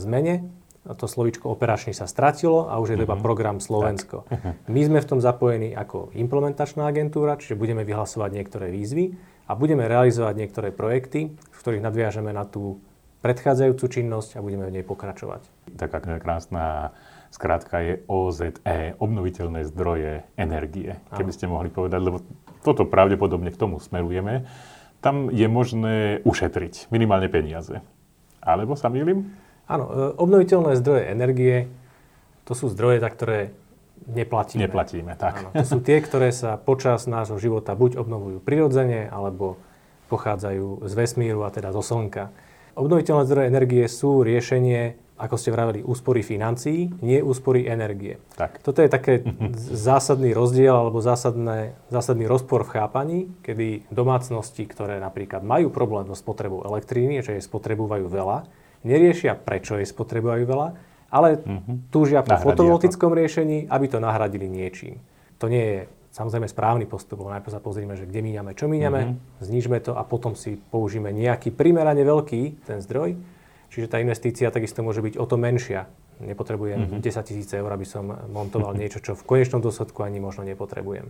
zmene 0.00 0.48
to 0.94 1.10
slovíčko 1.10 1.52
operačný 1.52 1.92
sa 1.92 2.08
stratilo 2.08 2.68
a 2.68 2.80
už 2.80 2.94
je 2.94 2.96
to 3.00 3.06
iba 3.08 3.18
mhm. 3.18 3.24
program 3.24 3.56
Slovensko. 3.58 4.24
Tak. 4.28 4.32
Mhm. 4.32 4.50
My 4.72 4.80
sme 4.84 4.98
v 5.02 5.08
tom 5.08 5.20
zapojení 5.20 5.74
ako 5.74 6.12
implementačná 6.14 6.88
agentúra, 6.88 7.36
čiže 7.36 7.58
budeme 7.58 7.82
vyhlasovať 7.82 8.30
niektoré 8.32 8.72
výzvy 8.72 9.16
a 9.48 9.52
budeme 9.56 9.88
realizovať 9.88 10.34
niektoré 10.36 10.68
projekty, 10.70 11.32
v 11.32 11.58
ktorých 11.58 11.84
nadviažeme 11.84 12.30
na 12.32 12.44
tú 12.44 12.80
predchádzajúcu 13.24 13.84
činnosť 13.88 14.38
a 14.38 14.44
budeme 14.44 14.70
v 14.70 14.78
nej 14.78 14.84
pokračovať. 14.86 15.74
Taká 15.74 15.98
krásna 16.22 16.94
skrátka 17.34 17.82
je 17.82 17.94
OZE, 18.06 18.56
obnoviteľné 18.96 19.66
zdroje 19.68 20.24
energie. 20.38 20.96
Keby 21.12 21.32
ste 21.34 21.50
mohli 21.50 21.68
povedať, 21.68 22.00
lebo 22.00 22.22
toto 22.62 22.88
pravdepodobne 22.88 23.52
k 23.52 23.60
tomu 23.60 23.82
smerujeme, 23.82 24.48
tam 24.98 25.30
je 25.30 25.46
možné 25.46 25.96
ušetriť 26.26 26.90
minimálne 26.90 27.30
peniaze. 27.30 27.82
Alebo 28.42 28.74
sa 28.74 28.90
milím? 28.90 29.30
Áno, 29.68 29.84
e, 29.84 29.92
obnoviteľné 30.16 30.80
zdroje 30.80 31.04
energie, 31.12 31.56
to 32.48 32.56
sú 32.56 32.72
zdroje, 32.72 33.04
za 33.04 33.12
ktoré 33.12 33.52
neplatíme. 34.08 34.64
Neplatíme, 34.64 35.12
tak. 35.20 35.44
Áno, 35.44 35.48
to 35.52 35.66
sú 35.68 35.78
tie, 35.84 36.00
ktoré 36.00 36.32
sa 36.32 36.56
počas 36.56 37.04
nášho 37.04 37.36
života 37.36 37.76
buď 37.76 38.00
obnovujú 38.00 38.40
prirodzene, 38.40 39.12
alebo 39.12 39.60
pochádzajú 40.08 40.88
z 40.88 40.92
vesmíru, 40.96 41.44
a 41.44 41.52
teda 41.52 41.76
zo 41.76 41.84
Slnka. 41.84 42.32
Obnoviteľné 42.72 43.28
zdroje 43.28 43.46
energie 43.52 43.84
sú 43.84 44.24
riešenie, 44.24 44.96
ako 45.18 45.34
ste 45.34 45.50
vraveli, 45.50 45.82
úspory 45.82 46.22
financií, 46.22 46.88
nie 47.02 47.18
úspory 47.20 47.66
energie. 47.66 48.22
Tak. 48.38 48.62
Toto 48.62 48.80
je 48.80 48.88
také 48.88 49.20
zásadný 49.90 50.32
rozdiel 50.32 50.72
alebo 50.72 51.02
zásadné, 51.04 51.76
zásadný 51.92 52.24
rozpor 52.24 52.64
v 52.64 52.72
chápaní, 52.78 53.18
kedy 53.44 53.90
domácnosti, 53.92 54.64
ktoré 54.64 55.02
napríklad 55.02 55.44
majú 55.44 55.68
problém 55.68 56.08
so 56.08 56.16
spotrebou 56.16 56.64
elektríny, 56.64 57.20
že 57.20 57.36
jej 57.36 57.44
spotrebujú 57.44 58.08
veľa, 58.08 58.48
neriešia, 58.84 59.34
prečo 59.38 59.78
jej 59.78 59.86
spotrebujú 59.86 60.44
veľa, 60.46 60.68
ale 61.08 61.40
uh-huh. 61.40 61.88
túžia 61.88 62.20
po 62.20 62.36
fotovoltickom 62.36 63.16
riešení, 63.16 63.66
aby 63.66 63.86
to 63.88 63.98
nahradili 63.98 64.44
niečím. 64.44 65.00
To 65.40 65.48
nie 65.48 65.64
je 65.64 65.80
samozrejme 66.12 66.50
správny 66.50 66.84
postup, 66.90 67.22
najprv 67.22 67.52
sa 67.52 67.62
pozrieme, 67.62 67.94
že 67.94 68.08
kde 68.08 68.20
míňame, 68.20 68.52
čo 68.58 68.66
míňame, 68.66 69.00
uh-huh. 69.06 69.44
znižme 69.44 69.78
to 69.80 69.94
a 69.94 70.02
potom 70.02 70.34
si 70.34 70.58
použijeme 70.58 71.14
nejaký 71.14 71.54
primerane 71.54 72.02
veľký 72.02 72.66
ten 72.66 72.82
zdroj. 72.82 73.14
Čiže 73.68 73.86
tá 73.92 74.00
investícia 74.00 74.48
takisto 74.48 74.80
môže 74.80 75.04
byť 75.04 75.20
o 75.20 75.24
to 75.28 75.36
menšia. 75.36 75.86
Nepotrebujem 76.18 76.98
uh-huh. 76.98 77.04
10 77.04 77.28
tisíc 77.28 77.50
eur, 77.54 77.68
aby 77.70 77.86
som 77.86 78.08
montoval 78.32 78.74
niečo, 78.80 78.98
čo 78.98 79.14
v 79.14 79.22
konečnom 79.24 79.62
dôsledku 79.62 80.02
ani 80.02 80.18
možno 80.18 80.42
nepotrebujem. 80.44 81.08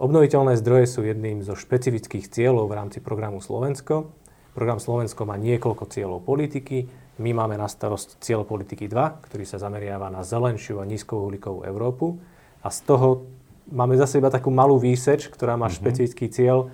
Obnoviteľné 0.00 0.56
zdroje 0.56 0.88
sú 0.88 1.04
jedným 1.04 1.44
zo 1.44 1.52
špecifických 1.52 2.26
cieľov 2.32 2.72
v 2.72 2.76
rámci 2.80 2.98
programu 3.04 3.44
Slovensko. 3.44 4.08
Program 4.52 4.76
Slovensko 4.76 5.24
má 5.24 5.40
niekoľko 5.40 5.88
cieľov 5.88 6.20
politiky. 6.28 6.84
My 7.20 7.32
máme 7.32 7.56
na 7.56 7.68
starosť 7.68 8.20
cieľ 8.20 8.44
politiky 8.44 8.84
2, 8.84 9.24
ktorý 9.28 9.44
sa 9.48 9.56
zameriava 9.56 10.12
na 10.12 10.20
zelenšiu 10.20 10.80
a 10.80 10.88
nízkouhlíkovú 10.88 11.64
Európu. 11.64 12.20
A 12.60 12.68
z 12.68 12.78
toho 12.84 13.24
máme 13.72 13.96
zase 13.96 14.20
iba 14.20 14.28
takú 14.28 14.52
malú 14.52 14.76
výseč, 14.76 15.32
ktorá 15.32 15.56
má 15.56 15.72
mm-hmm. 15.72 15.80
špecifický 15.80 16.26
cieľ 16.28 16.68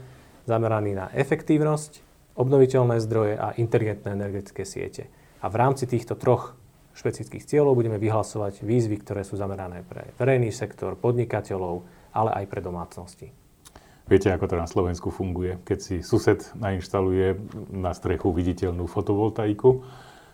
zameraný 0.51 0.99
na 0.99 1.07
efektívnosť, 1.15 2.03
obnoviteľné 2.35 2.99
zdroje 3.03 3.35
a 3.39 3.55
inteligentné 3.55 4.15
energetické 4.15 4.67
siete. 4.67 5.07
A 5.39 5.47
v 5.47 5.59
rámci 5.59 5.87
týchto 5.87 6.19
troch 6.19 6.59
špecifických 6.99 7.47
cieľov 7.47 7.79
budeme 7.79 8.03
vyhlasovať 8.03 8.67
výzvy, 8.67 8.99
ktoré 9.07 9.23
sú 9.23 9.39
zamerané 9.39 9.87
pre 9.87 10.11
verejný 10.19 10.51
sektor, 10.51 10.99
podnikateľov, 10.99 11.87
ale 12.11 12.31
aj 12.43 12.45
pre 12.51 12.59
domácnosti. 12.59 13.31
Viete, 14.09 14.33
ako 14.33 14.49
to 14.49 14.57
na 14.57 14.65
Slovensku 14.65 15.12
funguje? 15.12 15.61
Keď 15.69 15.79
si 15.79 15.97
sused 16.00 16.41
nainštaluje 16.57 17.37
na 17.69 17.93
strechu 17.93 18.33
viditeľnú 18.33 18.88
fotovoltaiku, 18.88 19.85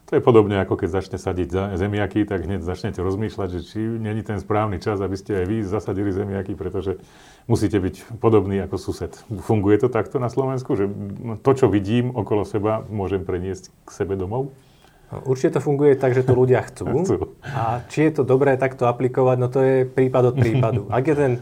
to 0.05 0.13
je 0.15 0.23
podobne 0.23 0.61
ako 0.61 0.79
keď 0.79 1.01
začne 1.01 1.19
sadiť 1.19 1.75
zemiaky, 1.75 2.29
tak 2.29 2.45
hneď 2.47 2.63
začnete 2.63 3.01
rozmýšľať, 3.03 3.49
že 3.51 3.61
či 3.67 3.81
není 3.83 4.21
ten 4.23 4.37
správny 4.37 4.79
čas, 4.79 5.01
aby 5.01 5.17
ste 5.17 5.43
aj 5.43 5.47
vy 5.49 5.57
zasadili 5.67 6.15
zemiaky, 6.15 6.55
pretože 6.55 7.01
musíte 7.51 7.81
byť 7.81 8.21
podobný 8.23 8.63
ako 8.63 8.77
sused. 8.79 9.17
Funguje 9.43 9.81
to 9.81 9.89
takto 9.91 10.23
na 10.23 10.31
Slovensku, 10.31 10.77
že 10.77 10.87
to, 11.43 11.51
čo 11.57 11.67
vidím 11.73 12.13
okolo 12.15 12.47
seba, 12.47 12.85
môžem 12.87 13.27
preniesť 13.27 13.73
k 13.83 13.91
sebe 13.91 14.15
domov? 14.15 14.53
No, 15.09 15.25
určite 15.25 15.57
to 15.57 15.65
funguje 15.65 15.97
tak, 15.97 16.13
že 16.13 16.23
to 16.23 16.37
ľudia 16.37 16.63
chcú. 16.69 16.85
chcú. 17.09 17.35
A 17.43 17.81
či 17.89 18.07
je 18.07 18.21
to 18.21 18.23
dobré 18.29 18.61
takto 18.61 18.85
aplikovať, 18.85 19.37
no 19.41 19.49
to 19.49 19.65
je 19.65 19.77
prípad 19.89 20.23
od 20.31 20.37
prípadu. 20.37 20.81
Ak 20.93 21.09
je 21.09 21.17
ten 21.17 21.33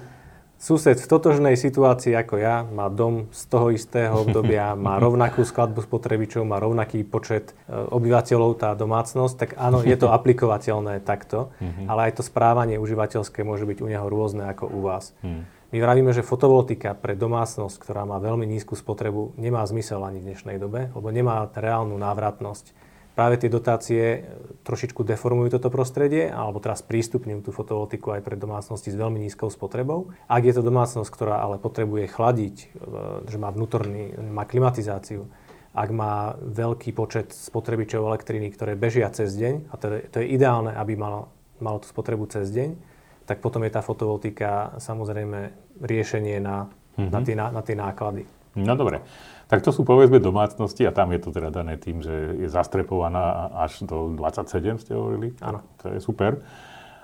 sused 0.63 0.95
v 0.95 1.11
totožnej 1.11 1.59
situácii 1.59 2.15
ako 2.15 2.39
ja, 2.39 2.63
má 2.63 2.87
dom 2.87 3.27
z 3.35 3.43
toho 3.51 3.75
istého 3.75 4.15
obdobia, 4.15 4.79
má 4.79 5.03
rovnakú 5.03 5.43
skladbu 5.43 5.83
spotrebičov, 5.83 6.47
má 6.47 6.63
rovnaký 6.63 7.03
počet 7.03 7.51
e, 7.67 7.75
obyvateľov 7.75 8.63
tá 8.63 8.71
domácnosť, 8.79 9.35
tak 9.35 9.51
áno, 9.59 9.83
je 9.83 9.99
to 9.99 10.09
aplikovateľné 10.17 11.03
takto, 11.03 11.51
mhm. 11.59 11.91
ale 11.91 12.15
aj 12.15 12.23
to 12.23 12.23
správanie 12.23 12.79
užívateľské 12.79 13.43
môže 13.43 13.67
byť 13.67 13.79
u 13.83 13.91
neho 13.91 14.07
rôzne 14.07 14.47
ako 14.47 14.71
u 14.71 14.81
vás. 14.87 15.11
Mhm. 15.27 15.61
My 15.73 15.81
vravíme, 15.81 16.13
že 16.13 16.21
fotovoltika 16.21 16.93
pre 16.93 17.17
domácnosť, 17.17 17.81
ktorá 17.81 18.05
má 18.05 18.21
veľmi 18.21 18.45
nízku 18.45 18.77
spotrebu, 18.77 19.33
nemá 19.41 19.65
zmysel 19.65 20.05
ani 20.05 20.21
v 20.21 20.29
dnešnej 20.29 20.61
dobe, 20.61 20.93
lebo 20.93 21.09
nemá 21.09 21.49
reálnu 21.49 21.97
návratnosť 21.97 22.77
práve 23.13 23.37
tie 23.41 23.51
dotácie 23.53 24.05
e, 24.05 24.21
trošičku 24.65 25.05
deformujú 25.05 25.59
toto 25.59 25.69
prostredie, 25.69 26.33
alebo 26.33 26.61
teraz 26.61 26.81
prístupňujú 26.85 27.41
tú 27.45 27.51
fotovoltiku 27.53 28.17
aj 28.17 28.23
pre 28.25 28.37
domácnosti 28.41 28.89
s 28.89 28.97
veľmi 28.97 29.21
nízkou 29.21 29.53
spotrebou. 29.53 30.13
Ak 30.29 30.43
je 30.45 30.55
to 30.57 30.65
domácnosť, 30.65 31.11
ktorá 31.13 31.45
ale 31.45 31.61
potrebuje 31.61 32.09
chladiť, 32.09 32.57
e, 32.57 32.67
že 33.29 33.37
má 33.37 33.53
vnútorný, 33.53 34.17
má 34.33 34.49
klimatizáciu, 34.49 35.29
ak 35.73 35.89
má 35.89 36.37
veľký 36.41 36.93
počet 36.93 37.33
spotrebičov 37.33 38.05
elektriny, 38.05 38.53
ktoré 38.53 38.77
bežia 38.77 39.09
cez 39.09 39.33
deň, 39.37 39.73
a 39.73 39.75
to 39.81 39.85
je, 39.89 40.01
to 40.13 40.17
je 40.21 40.27
ideálne, 40.37 40.73
aby 40.73 40.97
malo, 41.01 41.33
malo 41.65 41.81
tú 41.81 41.89
spotrebu 41.89 42.29
cez 42.29 42.53
deň, 42.53 42.77
tak 43.25 43.41
potom 43.41 43.65
je 43.65 43.73
tá 43.73 43.81
fotovoltika 43.81 44.77
samozrejme 44.77 45.55
riešenie 45.81 46.43
na, 46.45 46.69
mm-hmm. 46.69 47.09
na, 47.09 47.21
tie, 47.25 47.35
na, 47.39 47.47
na 47.49 47.63
tie 47.65 47.77
náklady. 47.79 48.29
No 48.57 48.77
dobre. 48.77 49.01
Tak 49.49 49.61
to 49.61 49.73
sú 49.73 49.85
povedzme 49.85 50.17
domácnosti 50.17 50.89
a 50.89 50.97
tam 50.97 51.13
je 51.13 51.21
to 51.21 51.29
teda 51.29 51.53
dané 51.53 51.77
tým, 51.77 52.01
že 52.01 52.41
je 52.41 52.49
zastrepovaná 52.49 53.53
až 53.53 53.85
do 53.85 54.13
27, 54.17 54.81
ste 54.81 54.93
hovorili. 54.97 55.37
Áno. 55.45 55.61
To 55.85 55.93
je 55.93 56.01
super. 56.01 56.41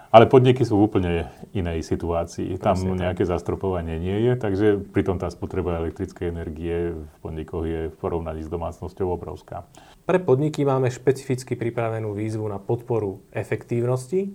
Ale 0.09 0.25
podniky 0.25 0.65
sú 0.65 0.81
v 0.81 0.85
úplne 0.89 1.13
inej 1.53 1.85
situácii. 1.85 2.57
Tam 2.57 2.73
Presne, 2.73 2.97
nejaké 2.97 3.29
tak. 3.29 3.37
zastropovanie 3.37 4.01
nie 4.01 4.25
je, 4.25 4.33
takže 4.41 4.67
pritom 4.81 5.21
tá 5.21 5.29
spotreba 5.29 5.77
elektrickej 5.85 6.33
energie 6.33 6.97
v 6.97 7.15
podnikoch 7.21 7.65
je 7.69 7.93
v 7.93 7.97
porovnaní 8.01 8.41
s 8.41 8.49
domácnosťou 8.49 9.13
obrovská. 9.13 9.69
Pre 10.09 10.19
podniky 10.25 10.65
máme 10.65 10.89
špecificky 10.89 11.61
pripravenú 11.61 12.17
výzvu 12.17 12.49
na 12.49 12.57
podporu 12.57 13.21
efektívnosti, 13.29 14.33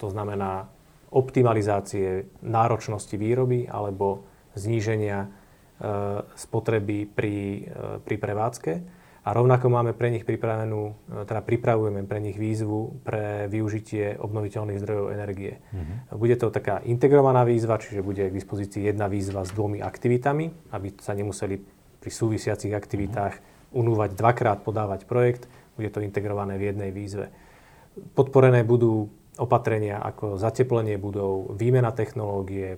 to 0.00 0.08
znamená 0.08 0.72
optimalizácie 1.12 2.40
náročnosti 2.40 3.12
výroby 3.20 3.68
alebo 3.68 4.24
zníženia 4.56 5.28
spotreby 6.36 7.08
pri, 7.08 7.36
e, 7.64 7.98
pri 8.04 8.16
prevádzke. 8.20 8.72
A 9.20 9.36
rovnako 9.36 9.68
máme 9.68 9.92
pre 9.92 10.08
nich 10.08 10.24
pripravenú, 10.24 10.92
e, 11.08 11.24
teda 11.24 11.40
pripravujeme 11.44 12.04
pre 12.04 12.20
nich 12.20 12.36
výzvu 12.36 13.04
pre 13.04 13.48
využitie 13.48 14.16
obnoviteľných 14.20 14.80
zdrojov 14.80 15.06
energie. 15.12 15.60
Mm-hmm. 15.60 16.16
Bude 16.16 16.36
to 16.36 16.52
taká 16.52 16.84
integrovaná 16.84 17.44
výzva, 17.44 17.80
čiže 17.80 18.04
bude 18.04 18.28
k 18.28 18.36
dispozícii 18.36 18.92
jedna 18.92 19.08
výzva 19.08 19.44
s 19.44 19.52
dvomi 19.52 19.80
aktivitami, 19.80 20.72
aby 20.72 20.88
sa 21.00 21.16
nemuseli 21.16 21.56
pri 22.00 22.10
súvisiacich 22.12 22.72
aktivitách 22.72 23.34
mm-hmm. 23.40 23.80
unúvať 23.80 24.10
dvakrát 24.16 24.64
podávať 24.64 25.04
projekt. 25.08 25.48
Bude 25.76 25.88
to 25.92 26.04
integrované 26.04 26.60
v 26.60 26.76
jednej 26.76 26.92
výzve. 26.92 27.32
Podporené 28.16 28.64
budú 28.68 29.08
opatrenia 29.40 30.00
ako 30.04 30.36
zateplenie 30.36 31.00
budov, 31.00 31.56
výmena 31.56 31.92
technológie, 31.96 32.76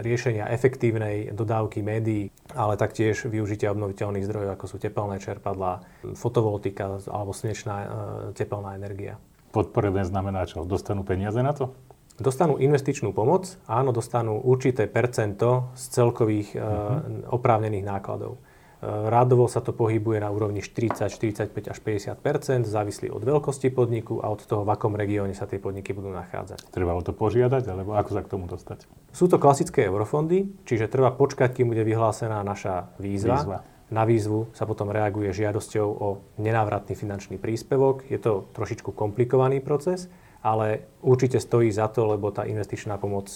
riešenia 0.00 0.48
efektívnej 0.48 1.36
dodávky 1.36 1.84
médií, 1.84 2.32
ale 2.56 2.80
taktiež 2.80 3.28
využitia 3.28 3.72
obnoviteľných 3.72 4.24
zdrojov, 4.24 4.50
ako 4.56 4.66
sú 4.66 4.76
tepelné 4.80 5.20
čerpadlá, 5.20 5.84
fotovoltika 6.16 7.00
alebo 7.08 7.32
slnečná 7.36 7.76
e, 7.76 7.86
tepelná 8.32 8.74
energia. 8.76 9.20
Podporené 9.50 10.06
znamená 10.06 10.46
čo? 10.46 10.62
Dostanú 10.64 11.02
peniaze 11.02 11.42
na 11.42 11.52
to? 11.52 11.74
Dostanú 12.20 12.60
investičnú 12.60 13.16
pomoc, 13.16 13.56
áno, 13.64 13.96
dostanú 13.96 14.36
určité 14.44 14.84
percento 14.84 15.72
z 15.72 15.84
celkových 15.88 16.52
uh-huh. 16.52 17.32
oprávnených 17.32 17.88
nákladov. 17.88 18.36
Rádovo 18.80 19.44
sa 19.44 19.60
to 19.60 19.76
pohybuje 19.76 20.24
na 20.24 20.32
úrovni 20.32 20.64
40, 20.64 21.12
45 21.12 21.52
až 21.68 21.78
50% 21.84 22.64
závislí 22.64 23.12
od 23.12 23.20
veľkosti 23.20 23.68
podniku 23.68 24.24
a 24.24 24.32
od 24.32 24.40
toho, 24.40 24.64
v 24.64 24.72
akom 24.72 24.96
regióne 24.96 25.36
sa 25.36 25.44
tie 25.44 25.60
podniky 25.60 25.92
budú 25.92 26.08
nachádzať. 26.16 26.72
Treba 26.72 26.96
o 26.96 27.04
to 27.04 27.12
požiadať, 27.12 27.68
alebo 27.68 27.92
ako 27.92 28.10
sa 28.16 28.20
k 28.24 28.32
tomu 28.32 28.48
dostať? 28.48 28.88
Sú 29.12 29.28
to 29.28 29.36
klasické 29.36 29.84
eurofondy, 29.84 30.48
čiže 30.64 30.88
treba 30.88 31.12
počkať, 31.12 31.60
kým 31.60 31.68
bude 31.68 31.84
vyhlásená 31.84 32.40
naša 32.40 32.96
výzva. 32.96 33.36
výzva. 33.36 33.58
Na 33.90 34.08
výzvu 34.08 34.48
sa 34.56 34.64
potom 34.64 34.88
reaguje 34.88 35.34
žiadosťou 35.34 35.88
o 35.90 36.08
nenávratný 36.40 36.94
finančný 36.96 37.36
príspevok. 37.36 38.06
Je 38.08 38.16
to 38.16 38.48
trošičku 38.54 38.96
komplikovaný 38.96 39.60
proces, 39.60 40.08
ale 40.40 40.88
určite 41.04 41.36
stojí 41.36 41.68
za 41.68 41.90
to, 41.92 42.06
lebo 42.06 42.32
tá 42.32 42.48
investičná 42.48 42.96
pomoc 42.96 43.28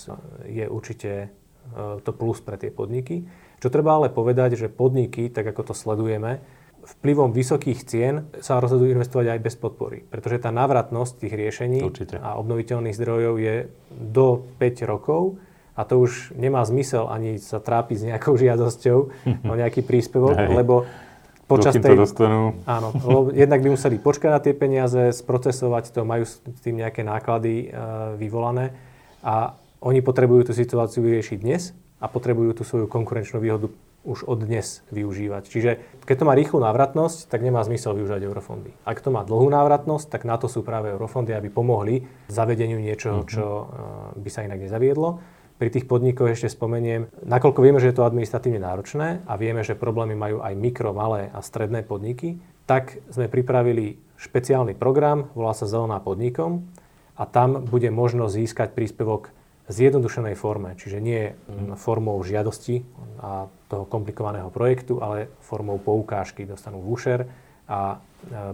je 0.47 0.65
určite 0.71 1.11
e, 1.13 1.29
to 2.01 2.11
plus 2.15 2.41
pre 2.41 2.57
tie 2.57 2.71
podniky. 2.71 3.27
Čo 3.65 3.73
treba 3.73 3.97
ale 3.97 4.13
povedať, 4.13 4.61
že 4.61 4.69
podniky, 4.69 5.33
tak 5.33 5.49
ako 5.49 5.73
to 5.73 5.75
sledujeme, 5.75 6.45
vplyvom 6.85 7.33
vysokých 7.33 7.81
cien 7.89 8.29
sa 8.45 8.61
rozhodujú 8.61 8.93
investovať 8.93 9.33
aj 9.33 9.41
bez 9.41 9.57
podpory. 9.57 10.05
Pretože 10.05 10.45
tá 10.45 10.53
návratnosť 10.53 11.25
tých 11.25 11.33
riešení 11.33 11.81
Určite. 11.81 12.21
a 12.21 12.37
obnoviteľných 12.37 12.93
zdrojov 12.93 13.35
je 13.41 13.73
do 13.89 14.45
5 14.61 14.85
rokov 14.85 15.41
a 15.73 15.89
to 15.89 15.97
už 15.97 16.37
nemá 16.37 16.61
zmysel 16.69 17.09
ani 17.09 17.41
sa 17.41 17.57
trápiť 17.57 17.97
s 17.97 18.05
nejakou 18.05 18.37
žiadosťou 18.37 18.99
o 19.49 19.55
nejaký 19.57 19.81
príspevok, 19.81 20.37
Hej. 20.45 20.61
lebo 20.61 20.85
počas 21.49 21.73
tej... 21.73 21.97
dostanú. 21.97 22.61
Áno, 22.69 22.93
lebo 23.01 23.33
jednak 23.33 23.65
by 23.65 23.81
museli 23.81 23.97
počkať 23.97 24.29
na 24.29 24.45
tie 24.45 24.53
peniaze, 24.53 25.09
sprocesovať 25.17 25.89
to, 25.89 26.05
majú 26.05 26.29
s 26.29 26.37
tým 26.61 26.85
nejaké 26.85 27.01
náklady 27.01 27.73
e, 27.73 27.81
vyvolané 28.21 28.77
a 29.25 29.57
oni 29.81 30.05
potrebujú 30.05 30.49
tú 30.49 30.53
situáciu 30.53 31.01
vyriešiť 31.01 31.39
dnes 31.41 31.73
a 32.03 32.07
potrebujú 32.11 32.57
tú 32.57 32.63
svoju 32.67 32.87
konkurenčnú 32.91 33.39
výhodu 33.39 33.71
už 34.05 34.29
od 34.29 34.45
dnes 34.45 34.85
využívať. 34.93 35.43
Čiže 35.49 35.71
keď 36.05 36.17
to 36.21 36.29
má 36.29 36.37
rýchlu 36.37 36.61
návratnosť, 36.61 37.33
tak 37.33 37.41
nemá 37.41 37.65
zmysel 37.65 37.97
využívať 37.97 38.23
eurofondy. 38.29 38.71
Ak 38.85 39.01
to 39.01 39.09
má 39.09 39.25
dlhú 39.25 39.49
návratnosť, 39.49 40.13
tak 40.13 40.29
na 40.29 40.37
to 40.37 40.47
sú 40.47 40.61
práve 40.61 40.93
eurofondy, 40.93 41.33
aby 41.33 41.49
pomohli 41.49 42.05
zavedeniu 42.29 42.77
niečoho, 42.77 43.25
mhm. 43.25 43.29
čo 43.29 43.45
eh, 43.45 43.65
by 44.21 44.31
sa 44.31 44.45
inak 44.45 44.61
nezaviedlo. 44.61 45.41
Pri 45.55 45.71
tých 45.71 45.87
podnikoch 45.87 46.35
ešte 46.35 46.51
spomeniem, 46.51 47.09
nakoľko 47.25 47.63
vieme, 47.63 47.79
že 47.79 47.95
je 47.95 47.97
to 47.97 48.05
administratívne 48.05 48.59
náročné 48.59 49.23
a 49.25 49.39
vieme, 49.39 49.63
že 49.63 49.79
problémy 49.79 50.19
majú 50.19 50.43
aj 50.43 50.53
mikro, 50.59 50.91
malé 50.91 51.31
a 51.31 51.41
stredné 51.41 51.87
podniky, 51.87 52.43
tak 52.67 52.99
sme 53.07 53.31
pripravili 53.31 54.03
špeciálny 54.19 54.75
program, 54.75 55.31
volá 55.33 55.55
sa 55.55 55.71
Zelená 55.71 56.03
podnikom 56.03 56.67
a 57.15 57.23
tam 57.23 57.63
bude 57.63 57.87
možnosť 57.95 58.35
získať 58.35 58.69
príspevok 58.75 59.31
zjednodušenej 59.69 60.37
forme, 60.37 60.77
čiže 60.77 61.01
nie 61.01 61.33
mm, 61.33 61.81
formou 61.81 62.21
žiadosti 62.21 62.85
a 63.21 63.49
toho 63.69 63.85
komplikovaného 63.89 64.53
projektu, 64.53 65.01
ale 65.01 65.33
formou 65.41 65.81
poukážky. 65.81 66.45
Dostanú 66.45 66.85
voucher 66.85 67.25
a 67.65 67.97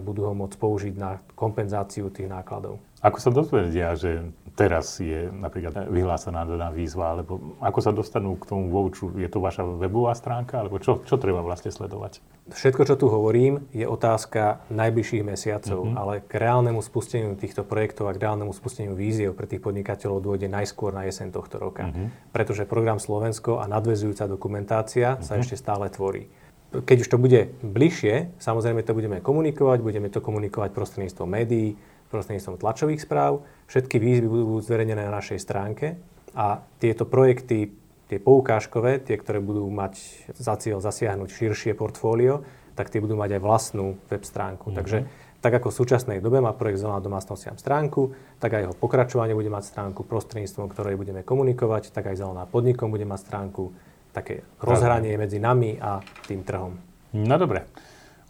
budú 0.03 0.31
ho 0.31 0.33
môcť 0.35 0.55
použiť 0.55 0.93
na 0.95 1.19
kompenzáciu 1.35 2.11
tých 2.11 2.31
nákladov. 2.31 2.79
Ako 3.01 3.17
sa 3.17 3.33
dozvedia, 3.33 3.97
že 3.97 4.29
teraz 4.53 5.01
je 5.01 5.33
napríklad 5.33 5.89
vyhlásená 5.89 6.45
daná 6.45 6.69
výzva, 6.69 7.17
alebo 7.17 7.57
ako 7.57 7.79
sa 7.81 7.89
dostanú 7.89 8.37
k 8.37 8.45
tomu 8.45 8.69
vouchu? 8.69 9.09
Je 9.17 9.25
to 9.25 9.41
vaša 9.41 9.65
webová 9.65 10.13
stránka, 10.13 10.61
alebo 10.61 10.77
čo, 10.77 11.01
čo 11.01 11.17
treba 11.17 11.41
vlastne 11.41 11.73
sledovať? 11.73 12.21
Všetko, 12.53 12.85
čo 12.85 12.95
tu 13.01 13.09
hovorím, 13.09 13.65
je 13.73 13.89
otázka 13.89 14.61
najbližších 14.69 15.25
mesiacov, 15.25 15.81
mm-hmm. 15.81 15.97
ale 15.97 16.13
k 16.21 16.33
reálnemu 16.37 16.77
spusteniu 16.85 17.33
týchto 17.33 17.65
projektov 17.65 18.05
a 18.05 18.13
k 18.13 18.21
reálnemu 18.21 18.53
spusteniu 18.53 18.93
víziev 18.93 19.33
pre 19.33 19.49
tých 19.49 19.65
podnikateľov 19.65 20.21
dôjde 20.21 20.45
najskôr 20.51 20.93
na 20.93 21.09
jeseň 21.09 21.33
tohto 21.33 21.57
roka. 21.57 21.89
Mm-hmm. 21.89 22.29
Pretože 22.29 22.69
program 22.69 23.01
Slovensko 23.01 23.57
a 23.57 23.65
nadvezujúca 23.65 24.29
dokumentácia 24.29 25.17
mm-hmm. 25.17 25.25
sa 25.25 25.41
ešte 25.41 25.57
stále 25.57 25.89
tvorí. 25.89 26.29
Keď 26.71 26.97
už 27.03 27.09
to 27.11 27.17
bude 27.19 27.51
bližšie, 27.65 28.37
samozrejme 28.39 28.79
to 28.85 28.95
budeme 28.95 29.19
komunikovať, 29.19 29.83
budeme 29.83 30.07
to 30.07 30.23
komunikovať 30.23 30.71
prostredníctvom 30.71 31.27
médií, 31.27 31.75
prostredníctvom 32.11 32.59
tlačových 32.59 33.01
správ. 33.01 33.47
Všetky 33.71 33.97
výzvy 33.97 34.27
budú 34.27 34.59
zverejnené 34.59 35.07
na 35.07 35.15
našej 35.15 35.39
stránke 35.39 35.95
a 36.35 36.61
tieto 36.77 37.07
projekty, 37.07 37.71
tie 38.11 38.19
poukážkové, 38.19 38.99
tie, 38.99 39.15
ktoré 39.15 39.39
budú 39.39 39.63
mať 39.71 39.95
za 40.35 40.59
cieľ 40.59 40.83
zasiahnuť 40.83 41.31
širšie 41.31 41.71
portfólio, 41.79 42.43
tak 42.75 42.91
tie 42.91 42.99
budú 42.99 43.15
mať 43.15 43.39
aj 43.39 43.41
vlastnú 43.41 43.95
web 44.11 44.23
stránku. 44.27 44.67
Mm-hmm. 44.67 44.79
Takže 44.79 44.97
tak 45.41 45.57
ako 45.57 45.73
v 45.73 45.77
súčasnej 45.81 46.17
dobe 46.21 46.37
má 46.37 46.53
projekt 46.53 46.85
Zelená 46.85 47.01
domácnostiam 47.01 47.57
stránku, 47.57 48.13
tak 48.37 48.53
aj 48.53 48.61
jeho 48.69 48.75
pokračovanie 48.77 49.33
bude 49.33 49.49
mať 49.49 49.73
stránku 49.73 50.05
prostredníctvom, 50.05 50.69
ktorej 50.69 50.99
budeme 51.01 51.25
komunikovať, 51.25 51.89
tak 51.89 52.13
aj 52.13 52.21
Zelená 52.21 52.45
podnikom 52.45 52.93
bude 52.93 53.09
mať 53.09 53.19
stránku, 53.25 53.73
také 54.13 54.45
rozhranie 54.61 55.17
medzi 55.17 55.41
nami 55.41 55.81
a 55.81 56.03
tým 56.27 56.45
trhom. 56.45 56.77
No 57.17 57.35
dobre. 57.41 57.65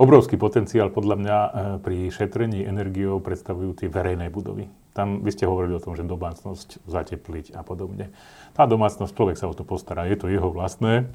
Obrovský 0.01 0.33
potenciál 0.33 0.89
podľa 0.89 1.15
mňa 1.21 1.37
eh, 1.37 1.49
pri 1.77 2.09
šetrení 2.09 2.65
energiou 2.65 3.21
predstavujú 3.21 3.85
tie 3.85 3.85
verejné 3.85 4.33
budovy. 4.33 4.65
Tam 4.97 5.21
vy 5.21 5.29
ste 5.29 5.45
hovorili 5.45 5.77
o 5.77 5.83
tom, 5.83 5.93
že 5.93 6.01
domácnosť 6.01 6.81
zatepliť 6.89 7.53
a 7.53 7.61
podobne. 7.61 8.09
Tá 8.57 8.65
domácnosť, 8.65 9.13
človek 9.13 9.37
sa 9.37 9.45
o 9.45 9.53
to 9.53 9.61
postará, 9.61 10.09
je 10.09 10.17
to 10.17 10.25
jeho 10.25 10.49
vlastné, 10.49 11.05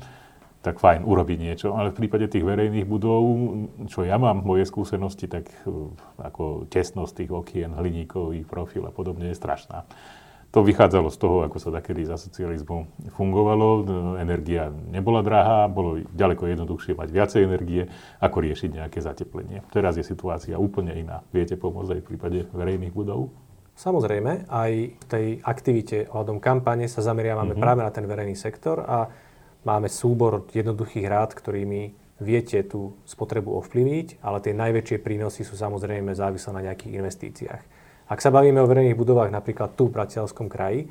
tak 0.63 0.79
fajn, 0.79 1.03
urobiť 1.03 1.39
niečo. 1.43 1.75
Ale 1.75 1.91
v 1.91 1.99
prípade 1.99 2.31
tých 2.31 2.47
verejných 2.47 2.87
budov, 2.87 3.27
čo 3.91 4.07
ja 4.07 4.23
mám 4.23 4.47
moje 4.47 4.71
skúsenosti, 4.71 5.27
tak 5.27 5.51
eh, 5.51 5.71
ako 6.23 6.71
tesnosť 6.71 7.27
tých 7.27 7.31
okien, 7.35 7.75
hliníkový 7.75 8.47
profil 8.47 8.87
a 8.87 8.95
podobne 8.95 9.35
je 9.35 9.37
strašná. 9.37 9.83
To 10.57 10.65
vychádzalo 10.65 11.13
z 11.13 11.21
toho, 11.21 11.45
ako 11.45 11.61
sa 11.61 11.69
takedy 11.69 12.09
za 12.09 12.17
socializmu 12.17 12.89
fungovalo. 13.13 13.85
Energia 14.17 14.73
nebola 14.73 15.21
drahá, 15.21 15.69
bolo 15.69 16.01
ďaleko 16.17 16.49
jednoduchšie 16.49 16.97
mať 16.97 17.09
viacej 17.13 17.41
energie, 17.45 17.93
ako 18.25 18.41
riešiť 18.41 18.71
nejaké 18.73 19.05
zateplenie. 19.05 19.61
Teraz 19.69 20.01
je 20.01 20.05
situácia 20.09 20.57
úplne 20.57 20.97
iná. 20.97 21.21
Viete 21.29 21.61
pomôcť 21.61 21.93
aj 21.93 22.01
v 22.01 22.09
prípade 22.09 22.39
verejných 22.57 22.89
budov? 22.89 23.29
Samozrejme, 23.77 24.49
aj 24.49 24.73
v 24.97 25.05
tej 25.05 25.27
aktivite 25.45 26.09
ohľadom 26.09 26.41
kampane 26.41 26.89
sa 26.89 27.05
zameriavame 27.05 27.53
mm-hmm. 27.53 27.61
práve 27.61 27.85
na 27.85 27.93
ten 27.93 28.09
verejný 28.09 28.33
sektor 28.33 28.81
a 28.81 29.13
máme 29.61 29.93
súbor 29.93 30.49
jednoduchých 30.57 31.05
rád, 31.05 31.37
ktorými 31.37 31.93
viete 32.25 32.65
tú 32.65 32.97
spotrebu 33.05 33.61
ovplyvniť, 33.61 34.25
ale 34.25 34.41
tie 34.41 34.57
najväčšie 34.57 35.05
prínosy 35.05 35.45
sú 35.45 35.53
samozrejme 35.53 36.17
závislé 36.17 36.51
na 36.57 36.73
nejakých 36.73 36.97
investíciách. 36.97 37.63
Ak 38.07 38.23
sa 38.23 38.31
bavíme 38.31 38.63
o 38.63 38.71
verejných 38.71 38.95
budovách 38.95 39.35
napríklad 39.35 39.75
tu 39.75 39.91
v 39.91 39.99
Bratislavskom 39.99 40.47
kraji, 40.47 40.87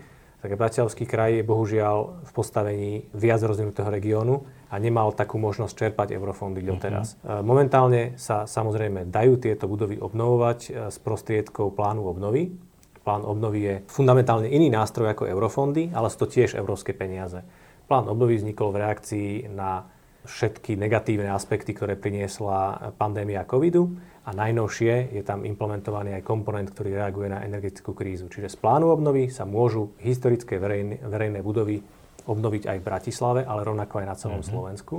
tak 0.45 0.61
Bratislavský 0.61 1.09
kraj 1.09 1.41
je 1.41 1.43
bohužiaľ 1.47 2.21
v 2.21 2.31
postavení 2.35 2.91
viac 3.17 3.41
rozvinutého 3.41 3.89
regiónu 3.89 4.45
a 4.69 4.77
nemal 4.77 5.09
takú 5.09 5.41
možnosť 5.41 5.73
čerpať 5.73 6.13
eurofondy 6.13 6.61
doteraz. 6.61 7.17
Uh-huh. 7.17 7.41
Momentálne 7.41 8.13
sa 8.21 8.45
samozrejme 8.45 9.09
dajú 9.09 9.41
tieto 9.41 9.65
budovy 9.65 9.97
obnovovať 9.97 10.59
e, 10.61 10.69
s 10.93 11.01
prostriedkou 11.01 11.73
plánu 11.73 12.05
obnovy. 12.05 12.53
Plán 13.01 13.25
obnovy 13.25 13.59
je 13.65 13.75
fundamentálne 13.89 14.45
iný 14.45 14.69
nástroj 14.69 15.17
ako 15.17 15.25
eurofondy, 15.25 15.89
ale 15.97 16.13
sú 16.13 16.25
to 16.25 16.37
tiež 16.37 16.53
európske 16.53 16.93
peniaze. 16.93 17.41
Plán 17.89 18.05
obnovy 18.05 18.37
vznikol 18.37 18.69
v 18.69 18.85
reakcii 18.85 19.29
na 19.49 19.89
všetky 20.25 20.75
negatívne 20.75 21.31
aspekty, 21.31 21.71
ktoré 21.71 21.95
priniesla 21.95 22.91
pandémia 22.99 23.45
covidu 23.45 23.95
a 24.25 24.33
najnovšie 24.33 25.13
je 25.13 25.23
tam 25.23 25.45
implementovaný 25.45 26.17
aj 26.17 26.25
komponent, 26.25 26.69
ktorý 26.69 26.97
reaguje 26.97 27.29
na 27.29 27.45
energetickú 27.45 27.93
krízu. 27.93 28.25
Čiže 28.27 28.53
z 28.53 28.57
plánu 28.57 28.89
obnovy 28.89 29.29
sa 29.29 29.45
môžu 29.45 29.93
historické 30.01 30.57
verejné, 30.57 31.05
verejné 31.05 31.39
budovy 31.45 31.79
obnoviť 32.25 32.63
aj 32.65 32.77
v 32.81 32.87
Bratislave, 32.89 33.41
ale 33.45 33.61
rovnako 33.61 34.01
aj 34.01 34.07
na 34.09 34.15
celom 34.17 34.41
mm-hmm. 34.41 34.53
Slovensku. 34.53 34.95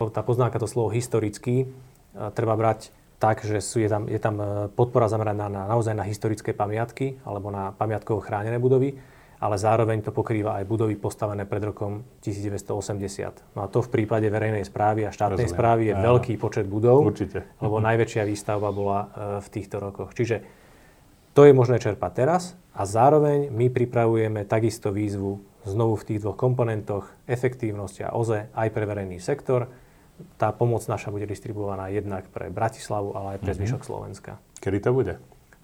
Tá 0.00 0.24
poznámka, 0.24 0.56
to 0.56 0.64
slovo 0.64 0.88
historický, 0.88 1.68
treba 2.32 2.56
brať 2.56 2.88
tak, 3.20 3.44
že 3.44 3.60
sú, 3.60 3.84
je, 3.84 3.88
tam, 3.92 4.08
je 4.08 4.16
tam 4.16 4.40
e, 4.40 4.44
podpora 4.72 5.04
zameraná 5.12 5.52
na, 5.52 5.68
naozaj 5.68 5.92
na 5.92 6.08
historické 6.08 6.56
pamiatky 6.56 7.20
alebo 7.28 7.52
na 7.52 7.76
pamiatkovo 7.76 8.24
chránené 8.24 8.56
budovy 8.56 8.96
ale 9.40 9.56
zároveň 9.56 10.04
to 10.04 10.12
pokrýva 10.12 10.60
aj 10.60 10.68
budovy 10.68 11.00
postavené 11.00 11.48
pred 11.48 11.64
rokom 11.64 12.04
1980. 12.20 13.56
No 13.56 13.64
a 13.64 13.66
to 13.72 13.80
v 13.80 13.88
prípade 13.88 14.28
verejnej 14.28 14.68
správy 14.68 15.08
a 15.08 15.10
štátnej 15.10 15.48
Rozumiem. 15.48 15.56
správy 15.56 15.82
je 15.88 15.94
Áno. 15.96 16.04
veľký 16.12 16.36
počet 16.36 16.68
budov, 16.68 17.08
Určite. 17.08 17.48
lebo 17.64 17.80
najväčšia 17.80 18.28
výstavba 18.28 18.68
bola 18.68 19.00
e, 19.00 19.08
v 19.40 19.48
týchto 19.48 19.80
rokoch. 19.80 20.12
Čiže 20.12 20.44
to 21.32 21.48
je 21.48 21.56
možné 21.56 21.80
čerpať 21.80 22.12
teraz 22.12 22.42
a 22.76 22.84
zároveň 22.84 23.48
my 23.48 23.72
pripravujeme 23.72 24.44
takisto 24.44 24.92
výzvu 24.92 25.40
znovu 25.64 25.96
v 25.96 26.04
tých 26.04 26.20
dvoch 26.20 26.36
komponentoch, 26.36 27.08
efektívnosť 27.24 28.12
a 28.12 28.14
OZE 28.16 28.52
aj 28.52 28.68
pre 28.72 28.84
verejný 28.84 29.20
sektor. 29.24 29.72
Tá 30.36 30.52
pomoc 30.52 30.84
naša 30.84 31.08
bude 31.08 31.24
distribuovaná 31.24 31.88
jednak 31.88 32.28
pre 32.28 32.52
Bratislavu, 32.52 33.16
ale 33.16 33.36
aj 33.36 33.38
pre 33.40 33.56
uh-huh. 33.56 33.60
zvyšok 33.64 33.82
Slovenska. 33.88 34.32
Kedy 34.60 34.78
to 34.84 34.92
bude? 34.92 35.16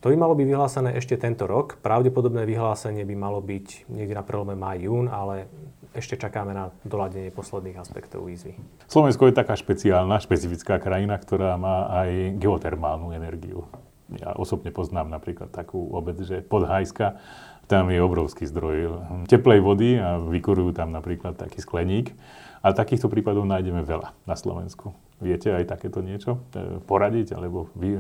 To 0.07 0.14
by 0.14 0.23
malo 0.23 0.38
byť 0.38 0.47
vyhlásené 0.47 0.95
ešte 0.95 1.19
tento 1.19 1.51
rok. 1.51 1.83
Pravdepodobné 1.83 2.47
vyhlásenie 2.47 3.03
by 3.03 3.19
malo 3.19 3.42
byť 3.42 3.90
niekde 3.90 4.14
na 4.14 4.23
prelome 4.23 4.55
maj-jún, 4.55 5.11
ale 5.11 5.51
ešte 5.99 6.14
čakáme 6.14 6.55
na 6.55 6.71
doladenie 6.87 7.35
posledných 7.35 7.75
aspektov 7.75 8.31
výzvy. 8.31 8.55
Slovensko 8.87 9.27
je 9.27 9.35
taká 9.35 9.59
špeciálna, 9.59 10.23
špecifická 10.23 10.79
krajina, 10.79 11.19
ktorá 11.19 11.59
má 11.59 11.90
aj 11.90 12.38
geotermálnu 12.38 13.19
energiu. 13.19 13.66
Ja 14.23 14.31
osobne 14.38 14.71
poznám 14.71 15.11
napríklad 15.11 15.51
takú 15.51 15.90
obec, 15.90 16.23
že 16.23 16.38
Podhajska, 16.38 17.19
tam 17.66 17.90
je 17.90 17.99
obrovský 17.99 18.47
zdroj 18.47 19.03
teplej 19.27 19.59
vody 19.59 19.99
a 19.99 20.23
vykurujú 20.23 20.71
tam 20.71 20.95
napríklad 20.95 21.35
taký 21.35 21.59
skleník. 21.59 22.14
A 22.62 22.71
takýchto 22.71 23.11
prípadov 23.11 23.42
nájdeme 23.42 23.83
veľa 23.83 24.14
na 24.23 24.38
Slovensku. 24.38 24.95
Viete 25.16 25.48
aj 25.48 25.64
takéto 25.64 26.05
niečo 26.05 26.44
e, 26.52 26.76
poradiť, 26.85 27.33
alebo 27.33 27.72
vy 27.72 27.88
e, 27.96 27.98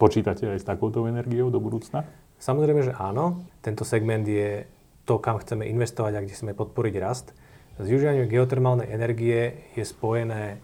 počítate 0.00 0.48
aj 0.48 0.58
s 0.60 0.64
takouto 0.64 1.04
energiou 1.04 1.52
do 1.52 1.60
budúcna? 1.60 2.08
Samozrejme, 2.40 2.80
že 2.80 2.96
áno. 2.96 3.44
Tento 3.60 3.84
segment 3.84 4.24
je 4.24 4.64
to, 5.04 5.20
kam 5.20 5.36
chceme 5.36 5.68
investovať 5.68 6.12
a 6.16 6.22
kde 6.24 6.32
chceme 6.32 6.56
podporiť 6.56 6.94
rast. 7.04 7.36
S 7.76 7.84
využívaním 7.84 8.32
geotermálnej 8.32 8.88
energie 8.88 9.68
je 9.76 9.84
spojené, 9.84 10.56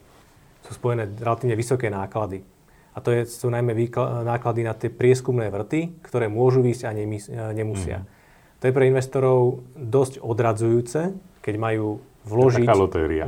sú 0.65 0.73
spojené 0.73 1.05
relatívne 1.21 1.53
vysoké 1.53 1.93
náklady. 1.93 2.49
A 2.97 3.05
to 3.05 3.13
je, 3.13 3.29
sú 3.29 3.53
najmä 3.53 3.77
výkl- 3.77 4.25
náklady 4.25 4.65
na 4.65 4.73
tie 4.73 4.89
prieskumné 4.89 5.53
vrty, 5.53 6.01
ktoré 6.01 6.33
môžu 6.33 6.65
výjsť 6.65 6.83
a 6.89 6.93
nemis- 6.97 7.29
nemusia. 7.29 8.03
Mm. 8.03 8.07
To 8.61 8.65
je 8.65 8.77
pre 8.77 8.89
investorov 8.89 9.41
dosť 9.77 10.25
odradzujúce, 10.25 11.01
keď 11.45 11.55
majú 11.61 12.01
vložiť, 12.25 12.69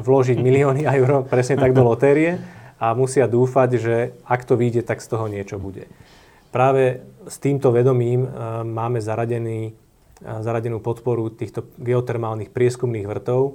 vložiť 0.00 0.37
milióny 0.40 0.88
eur 0.88 1.24
presne 1.28 1.61
tak 1.61 1.76
do 1.76 1.85
lotérie 1.92 2.62
a 2.83 2.99
musia 2.99 3.31
dúfať, 3.31 3.71
že 3.79 3.97
ak 4.27 4.42
to 4.42 4.59
vyjde, 4.59 4.83
tak 4.83 4.99
z 4.99 5.07
toho 5.07 5.31
niečo 5.31 5.62
bude. 5.62 5.87
Práve 6.51 7.07
s 7.31 7.38
týmto 7.38 7.71
vedomím 7.71 8.27
e, 8.27 8.29
máme 8.66 8.99
zaradený, 8.99 9.71
e, 9.71 10.33
zaradenú 10.42 10.83
podporu 10.83 11.31
týchto 11.31 11.71
geotermálnych 11.79 12.51
prieskumných 12.51 13.07
vrtov 13.07 13.40
e, 13.47 13.53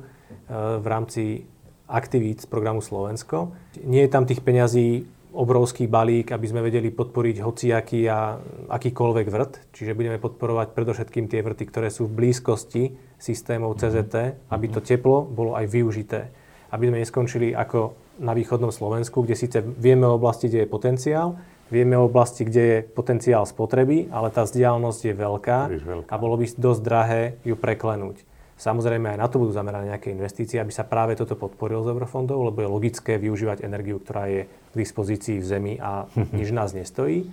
v 0.80 0.86
rámci 0.88 1.44
aktivít 1.92 2.48
z 2.48 2.48
programu 2.48 2.80
Slovensko. 2.80 3.52
Nie 3.84 4.08
je 4.08 4.14
tam 4.16 4.24
tých 4.24 4.40
peňazí 4.40 5.04
obrovský 5.36 5.86
balík, 5.86 6.32
aby 6.32 6.48
sme 6.48 6.66
vedeli 6.66 6.90
podporiť 6.90 7.44
hociaký 7.44 8.08
a 8.08 8.40
akýkoľvek 8.72 9.28
vrt. 9.28 9.54
Čiže 9.76 9.94
budeme 9.94 10.18
podporovať 10.18 10.74
predovšetkým 10.74 11.30
tie 11.30 11.44
vrty, 11.44 11.64
ktoré 11.68 11.92
sú 11.94 12.10
v 12.10 12.26
blízkosti 12.26 12.96
systémov 13.20 13.78
CZT, 13.78 14.50
aby 14.50 14.66
to 14.72 14.82
teplo 14.82 15.28
bolo 15.28 15.54
aj 15.54 15.70
využité. 15.70 16.34
Aby 16.74 16.90
sme 16.90 17.04
neskončili 17.06 17.54
ako 17.54 18.07
na 18.18 18.34
východnom 18.34 18.74
Slovensku, 18.74 19.22
kde 19.24 19.36
síce 19.38 19.58
vieme 19.62 20.06
o 20.10 20.18
oblasti, 20.18 20.50
kde 20.50 20.66
je 20.66 20.70
potenciál, 20.70 21.38
vieme 21.70 21.98
o 22.00 22.08
oblasti, 22.08 22.48
kde 22.48 22.64
je 22.64 22.78
potenciál 22.84 23.44
spotreby, 23.46 24.10
ale 24.10 24.34
tá 24.34 24.44
vzdialenosť 24.44 25.02
je 25.04 25.14
veľká 25.14 25.60
a 26.08 26.16
bolo 26.16 26.36
by 26.40 26.46
dosť 26.56 26.82
drahé 26.82 27.22
ju 27.44 27.56
preklenúť. 27.60 28.24
Samozrejme 28.58 29.14
aj 29.14 29.22
na 29.22 29.28
to 29.30 29.38
budú 29.38 29.54
zamerané 29.54 29.94
nejaké 29.94 30.10
investície, 30.10 30.58
aby 30.58 30.74
sa 30.74 30.82
práve 30.82 31.14
toto 31.14 31.38
podporilo 31.38 31.86
z 31.86 31.94
eurofondov, 31.94 32.50
lebo 32.50 32.66
je 32.66 32.74
logické 32.74 33.22
využívať 33.22 33.62
energiu, 33.62 34.02
ktorá 34.02 34.26
je 34.34 34.50
k 34.50 34.74
dispozícii 34.74 35.38
v 35.38 35.46
zemi 35.46 35.74
a 35.78 36.10
nič 36.38 36.50
nás 36.50 36.74
nestojí. 36.74 37.30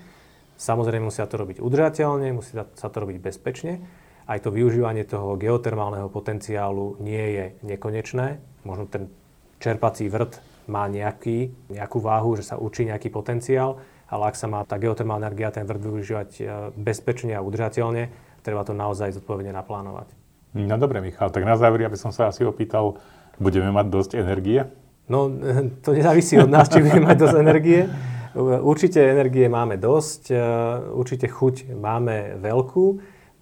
Samozrejme 0.60 1.08
musia 1.08 1.24
to 1.24 1.40
robiť 1.40 1.64
udržateľne, 1.64 2.36
musí 2.36 2.52
sa 2.54 2.88
to 2.92 2.96
robiť 3.00 3.18
bezpečne. 3.24 3.80
Aj 4.24 4.40
to 4.40 4.52
využívanie 4.52 5.04
toho 5.04 5.36
geotermálneho 5.40 6.12
potenciálu 6.12 7.00
nie 7.00 7.24
je 7.36 7.44
nekonečné. 7.64 8.40
Možno 8.64 8.88
ten 8.88 9.08
čerpací 9.60 10.08
vrt 10.12 10.53
má 10.66 10.88
nejaký, 10.88 11.52
nejakú 11.68 11.98
váhu, 12.00 12.36
že 12.36 12.44
sa 12.46 12.56
učí 12.56 12.88
nejaký 12.88 13.12
potenciál, 13.12 13.80
ale 14.08 14.30
ak 14.30 14.36
sa 14.36 14.46
má 14.46 14.62
tá 14.62 14.76
geotermálna 14.76 15.28
energia, 15.28 15.50
ten 15.50 15.64
vrd 15.64 15.82
využívať 15.82 16.30
e, 16.38 16.42
bezpečne 16.76 17.34
a 17.34 17.44
udržateľne, 17.44 18.12
treba 18.44 18.62
to 18.62 18.76
naozaj 18.76 19.10
zodpovedne 19.16 19.50
naplánovať. 19.56 20.12
No 20.54 20.78
dobre, 20.78 21.02
Michal, 21.02 21.34
tak 21.34 21.42
na 21.42 21.58
záver, 21.58 21.82
aby 21.82 21.98
som 21.98 22.14
sa 22.14 22.30
asi 22.30 22.46
opýtal, 22.46 23.00
budeme 23.42 23.74
mať 23.74 23.86
dosť 23.90 24.10
energie? 24.20 24.70
No, 25.10 25.26
to 25.84 25.90
nezávisí 25.92 26.38
od 26.38 26.52
nás, 26.52 26.70
či 26.70 26.84
budeme 26.84 27.10
mať 27.10 27.18
dosť 27.18 27.36
energie. 27.40 27.80
Určite 28.34 28.98
energie 28.98 29.46
máme 29.46 29.78
dosť, 29.78 30.22
e, 30.30 30.38
určite 30.94 31.26
chuť 31.26 31.74
máme 31.74 32.38
veľkú. 32.38 32.86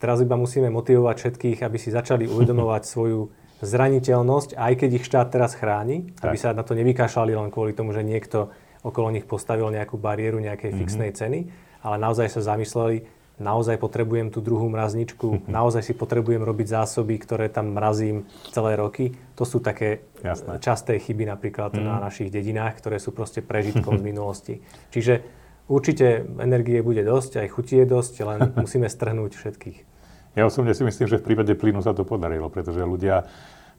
Teraz 0.00 0.18
iba 0.18 0.34
musíme 0.34 0.66
motivovať 0.72 1.16
všetkých, 1.18 1.58
aby 1.62 1.78
si 1.78 1.94
začali 1.94 2.26
uvedomovať 2.26 2.82
svoju 2.92 3.41
zraniteľnosť, 3.62 4.58
aj 4.58 4.72
keď 4.74 4.90
ich 4.98 5.06
štát 5.06 5.30
teraz 5.30 5.54
chráni, 5.54 6.10
tak. 6.18 6.34
aby 6.34 6.36
sa 6.36 6.50
na 6.50 6.66
to 6.66 6.74
nevykašľali 6.74 7.32
len 7.38 7.48
kvôli 7.54 7.72
tomu, 7.72 7.94
že 7.94 8.02
niekto 8.02 8.50
okolo 8.82 9.14
nich 9.14 9.24
postavil 9.24 9.70
nejakú 9.70 9.94
bariéru 9.94 10.42
nejakej 10.42 10.74
mm-hmm. 10.74 10.80
fixnej 10.82 11.10
ceny, 11.14 11.40
ale 11.86 11.96
naozaj 12.02 12.26
sa 12.34 12.42
zamysleli, 12.42 13.06
naozaj 13.38 13.78
potrebujem 13.78 14.34
tú 14.34 14.42
druhú 14.42 14.66
mrazničku, 14.66 15.46
naozaj 15.46 15.82
si 15.86 15.94
potrebujem 15.94 16.42
robiť 16.42 16.82
zásoby, 16.82 17.14
ktoré 17.22 17.46
tam 17.48 17.74
mrazím 17.74 18.26
celé 18.50 18.74
roky. 18.74 19.14
To 19.38 19.46
sú 19.46 19.62
také 19.62 20.06
Jasné. 20.20 20.58
časté 20.58 20.98
chyby 20.98 21.30
napríklad 21.30 21.74
mm. 21.74 21.82
na 21.82 22.02
našich 22.02 22.34
dedinách, 22.34 22.82
ktoré 22.82 22.98
sú 22.98 23.14
proste 23.14 23.40
prežitkom 23.50 23.98
z 23.98 24.02
minulosti. 24.02 24.54
Čiže 24.90 25.22
určite 25.70 26.26
energie 26.42 26.82
bude 26.82 27.06
dosť, 27.06 27.46
aj 27.46 27.48
chuti 27.54 27.78
je 27.78 27.86
dosť, 27.86 28.14
len 28.26 28.40
musíme 28.58 28.90
strhnúť 28.90 29.38
všetkých. 29.38 29.91
Ja 30.32 30.48
osobne 30.48 30.72
si 30.72 30.82
myslím, 30.84 31.06
že 31.08 31.20
v 31.20 31.26
prípade 31.32 31.52
plynu 31.52 31.84
sa 31.84 31.92
to 31.92 32.08
podarilo, 32.08 32.48
pretože 32.48 32.80
ľudia 32.80 33.28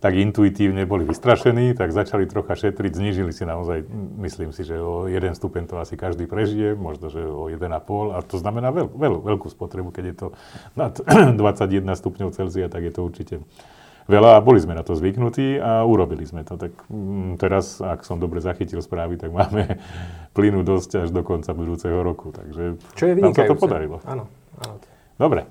tak 0.03 0.19
intuitívne 0.19 0.83
boli 0.83 1.07
vystrašení, 1.07 1.71
tak 1.79 1.95
začali 1.95 2.27
trocha 2.27 2.59
šetriť, 2.59 2.91
znížili 2.91 3.31
si 3.31 3.47
naozaj, 3.47 3.87
myslím 4.19 4.51
si, 4.51 4.67
že 4.67 4.75
o 4.75 5.07
jeden 5.07 5.31
stupeň 5.31 5.63
to 5.63 5.79
asi 5.79 5.95
každý 5.95 6.27
prežije, 6.27 6.75
možno, 6.75 7.07
že 7.07 7.23
o 7.23 7.47
1,5 7.47 7.71
a 8.11 8.19
to 8.19 8.35
znamená 8.35 8.75
veľ, 8.75 8.91
veľ, 8.91 9.13
veľkú 9.23 9.47
spotrebu, 9.47 9.95
keď 9.95 10.05
je 10.11 10.15
to 10.19 10.27
nad 10.75 10.91
21 11.39 11.87
stupňov 11.95 12.35
Celzia, 12.35 12.67
tak 12.67 12.83
je 12.83 12.91
to 12.91 12.99
určite 12.99 13.35
veľa 14.11 14.39
a 14.39 14.43
boli 14.43 14.59
sme 14.59 14.75
na 14.75 14.83
to 14.83 14.91
zvyknutí 14.91 15.55
a 15.63 15.87
urobili 15.87 16.27
sme 16.27 16.43
to. 16.43 16.59
Tak 16.59 16.75
mm, 16.91 17.39
teraz, 17.39 17.79
ak 17.79 18.03
som 18.03 18.19
dobre 18.19 18.43
zachytil 18.43 18.83
správy, 18.83 19.15
tak 19.15 19.31
máme 19.31 19.79
plynu 20.35 20.67
dosť 20.67 21.07
až 21.07 21.09
do 21.15 21.23
konca 21.23 21.55
budúceho 21.55 22.03
roku, 22.03 22.35
takže 22.35 22.75
Čo 22.99 23.03
je 23.07 23.23
tam 23.23 23.31
sa 23.31 23.47
to 23.47 23.55
podarilo. 23.55 24.03
Áno, 24.03 24.27
áno. 24.59 24.75
Dobre, 25.15 25.47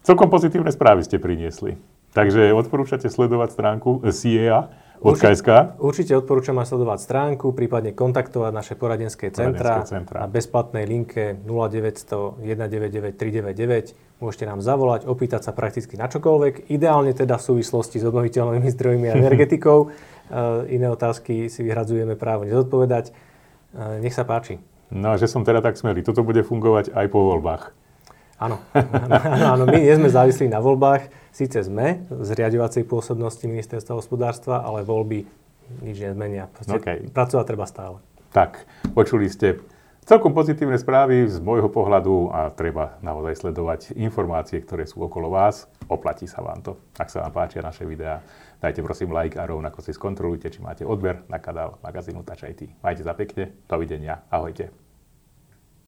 Celkom 0.00 0.32
pozitívne 0.32 0.72
správy 0.72 1.04
ste 1.04 1.20
priniesli. 1.20 1.76
Takže 2.10 2.50
odporúčate 2.56 3.06
sledovať 3.06 3.54
stránku 3.54 4.02
SIEA. 4.02 4.72
Určite, 5.00 5.80
určite 5.80 6.12
odporúčam 6.12 6.60
aj 6.60 6.76
sledovať 6.76 6.98
stránku, 7.00 7.56
prípadne 7.56 7.96
kontaktovať 7.96 8.52
naše 8.52 8.74
poradenské 8.76 9.32
centra, 9.32 9.80
centra. 9.88 10.24
na 10.24 10.28
bezplatnej 10.28 10.84
linke 10.84 11.40
0900 11.48 12.36
199 12.36 13.16
399. 13.16 14.20
Môžete 14.20 14.44
nám 14.44 14.60
zavolať, 14.60 15.08
opýtať 15.08 15.48
sa 15.48 15.56
prakticky 15.56 15.96
na 15.96 16.04
čokoľvek. 16.04 16.68
Ideálne 16.68 17.16
teda 17.16 17.40
v 17.40 17.46
súvislosti 17.48 17.96
s 17.96 18.04
obnoviteľnými 18.04 18.68
zdrojmi 18.76 19.06
a 19.08 19.16
energetikou. 19.16 19.88
E, 19.88 19.88
iné 20.76 20.92
otázky 20.92 21.48
si 21.48 21.64
vyhradzujeme 21.64 22.20
právo 22.20 22.44
nezodpovedať. 22.44 23.08
E, 23.08 23.12
nech 24.04 24.12
sa 24.12 24.28
páči. 24.28 24.60
No 24.92 25.14
a 25.14 25.16
že 25.16 25.32
som 25.32 25.48
teda 25.48 25.64
tak 25.64 25.80
smelý. 25.80 26.04
Toto 26.04 26.20
bude 26.20 26.44
fungovať 26.44 26.92
aj 26.92 27.06
po 27.08 27.24
voľbách. 27.24 27.72
Áno, 28.40 28.56
áno, 29.52 29.68
my 29.68 29.76
nie 29.76 29.92
sme 30.00 30.08
závislí 30.08 30.48
na 30.48 30.64
voľbách. 30.64 31.12
Síce 31.28 31.60
sme 31.60 32.08
z 32.08 32.28
riadovacej 32.32 32.88
pôsobnosti 32.88 33.44
ministerstva 33.44 34.00
hospodárstva, 34.00 34.64
ale 34.64 34.80
voľby 34.80 35.28
nič 35.84 36.00
nezmenia. 36.00 36.48
okay. 36.72 37.04
Pracovať 37.12 37.44
treba 37.44 37.68
stále. 37.68 38.00
Tak, 38.32 38.64
počuli 38.96 39.28
ste 39.28 39.60
celkom 40.08 40.34
pozitívne 40.34 40.74
správy 40.74 41.28
z 41.30 41.38
môjho 41.38 41.70
pohľadu 41.70 42.34
a 42.34 42.50
treba 42.50 42.98
naozaj 42.98 43.46
sledovať 43.46 43.80
informácie, 43.94 44.58
ktoré 44.64 44.88
sú 44.88 45.06
okolo 45.06 45.30
vás. 45.30 45.70
Oplatí 45.86 46.26
sa 46.26 46.42
vám 46.42 46.64
to. 46.66 46.80
Ak 46.98 47.12
sa 47.12 47.22
vám 47.22 47.44
páčia 47.44 47.62
naše 47.62 47.86
videá, 47.86 48.18
dajte 48.58 48.82
prosím 48.82 49.14
like 49.14 49.38
a 49.38 49.46
rovnako 49.46 49.84
si 49.84 49.94
skontrolujte, 49.94 50.50
či 50.50 50.58
máte 50.64 50.82
odber 50.82 51.22
na 51.30 51.38
kanál 51.38 51.78
magazínu 51.84 52.26
Touch 52.26 52.42
IT. 52.42 52.72
Majte 52.82 53.06
sa 53.06 53.14
pekne, 53.14 53.54
dovidenia, 53.70 54.26
ahojte. 54.32 54.89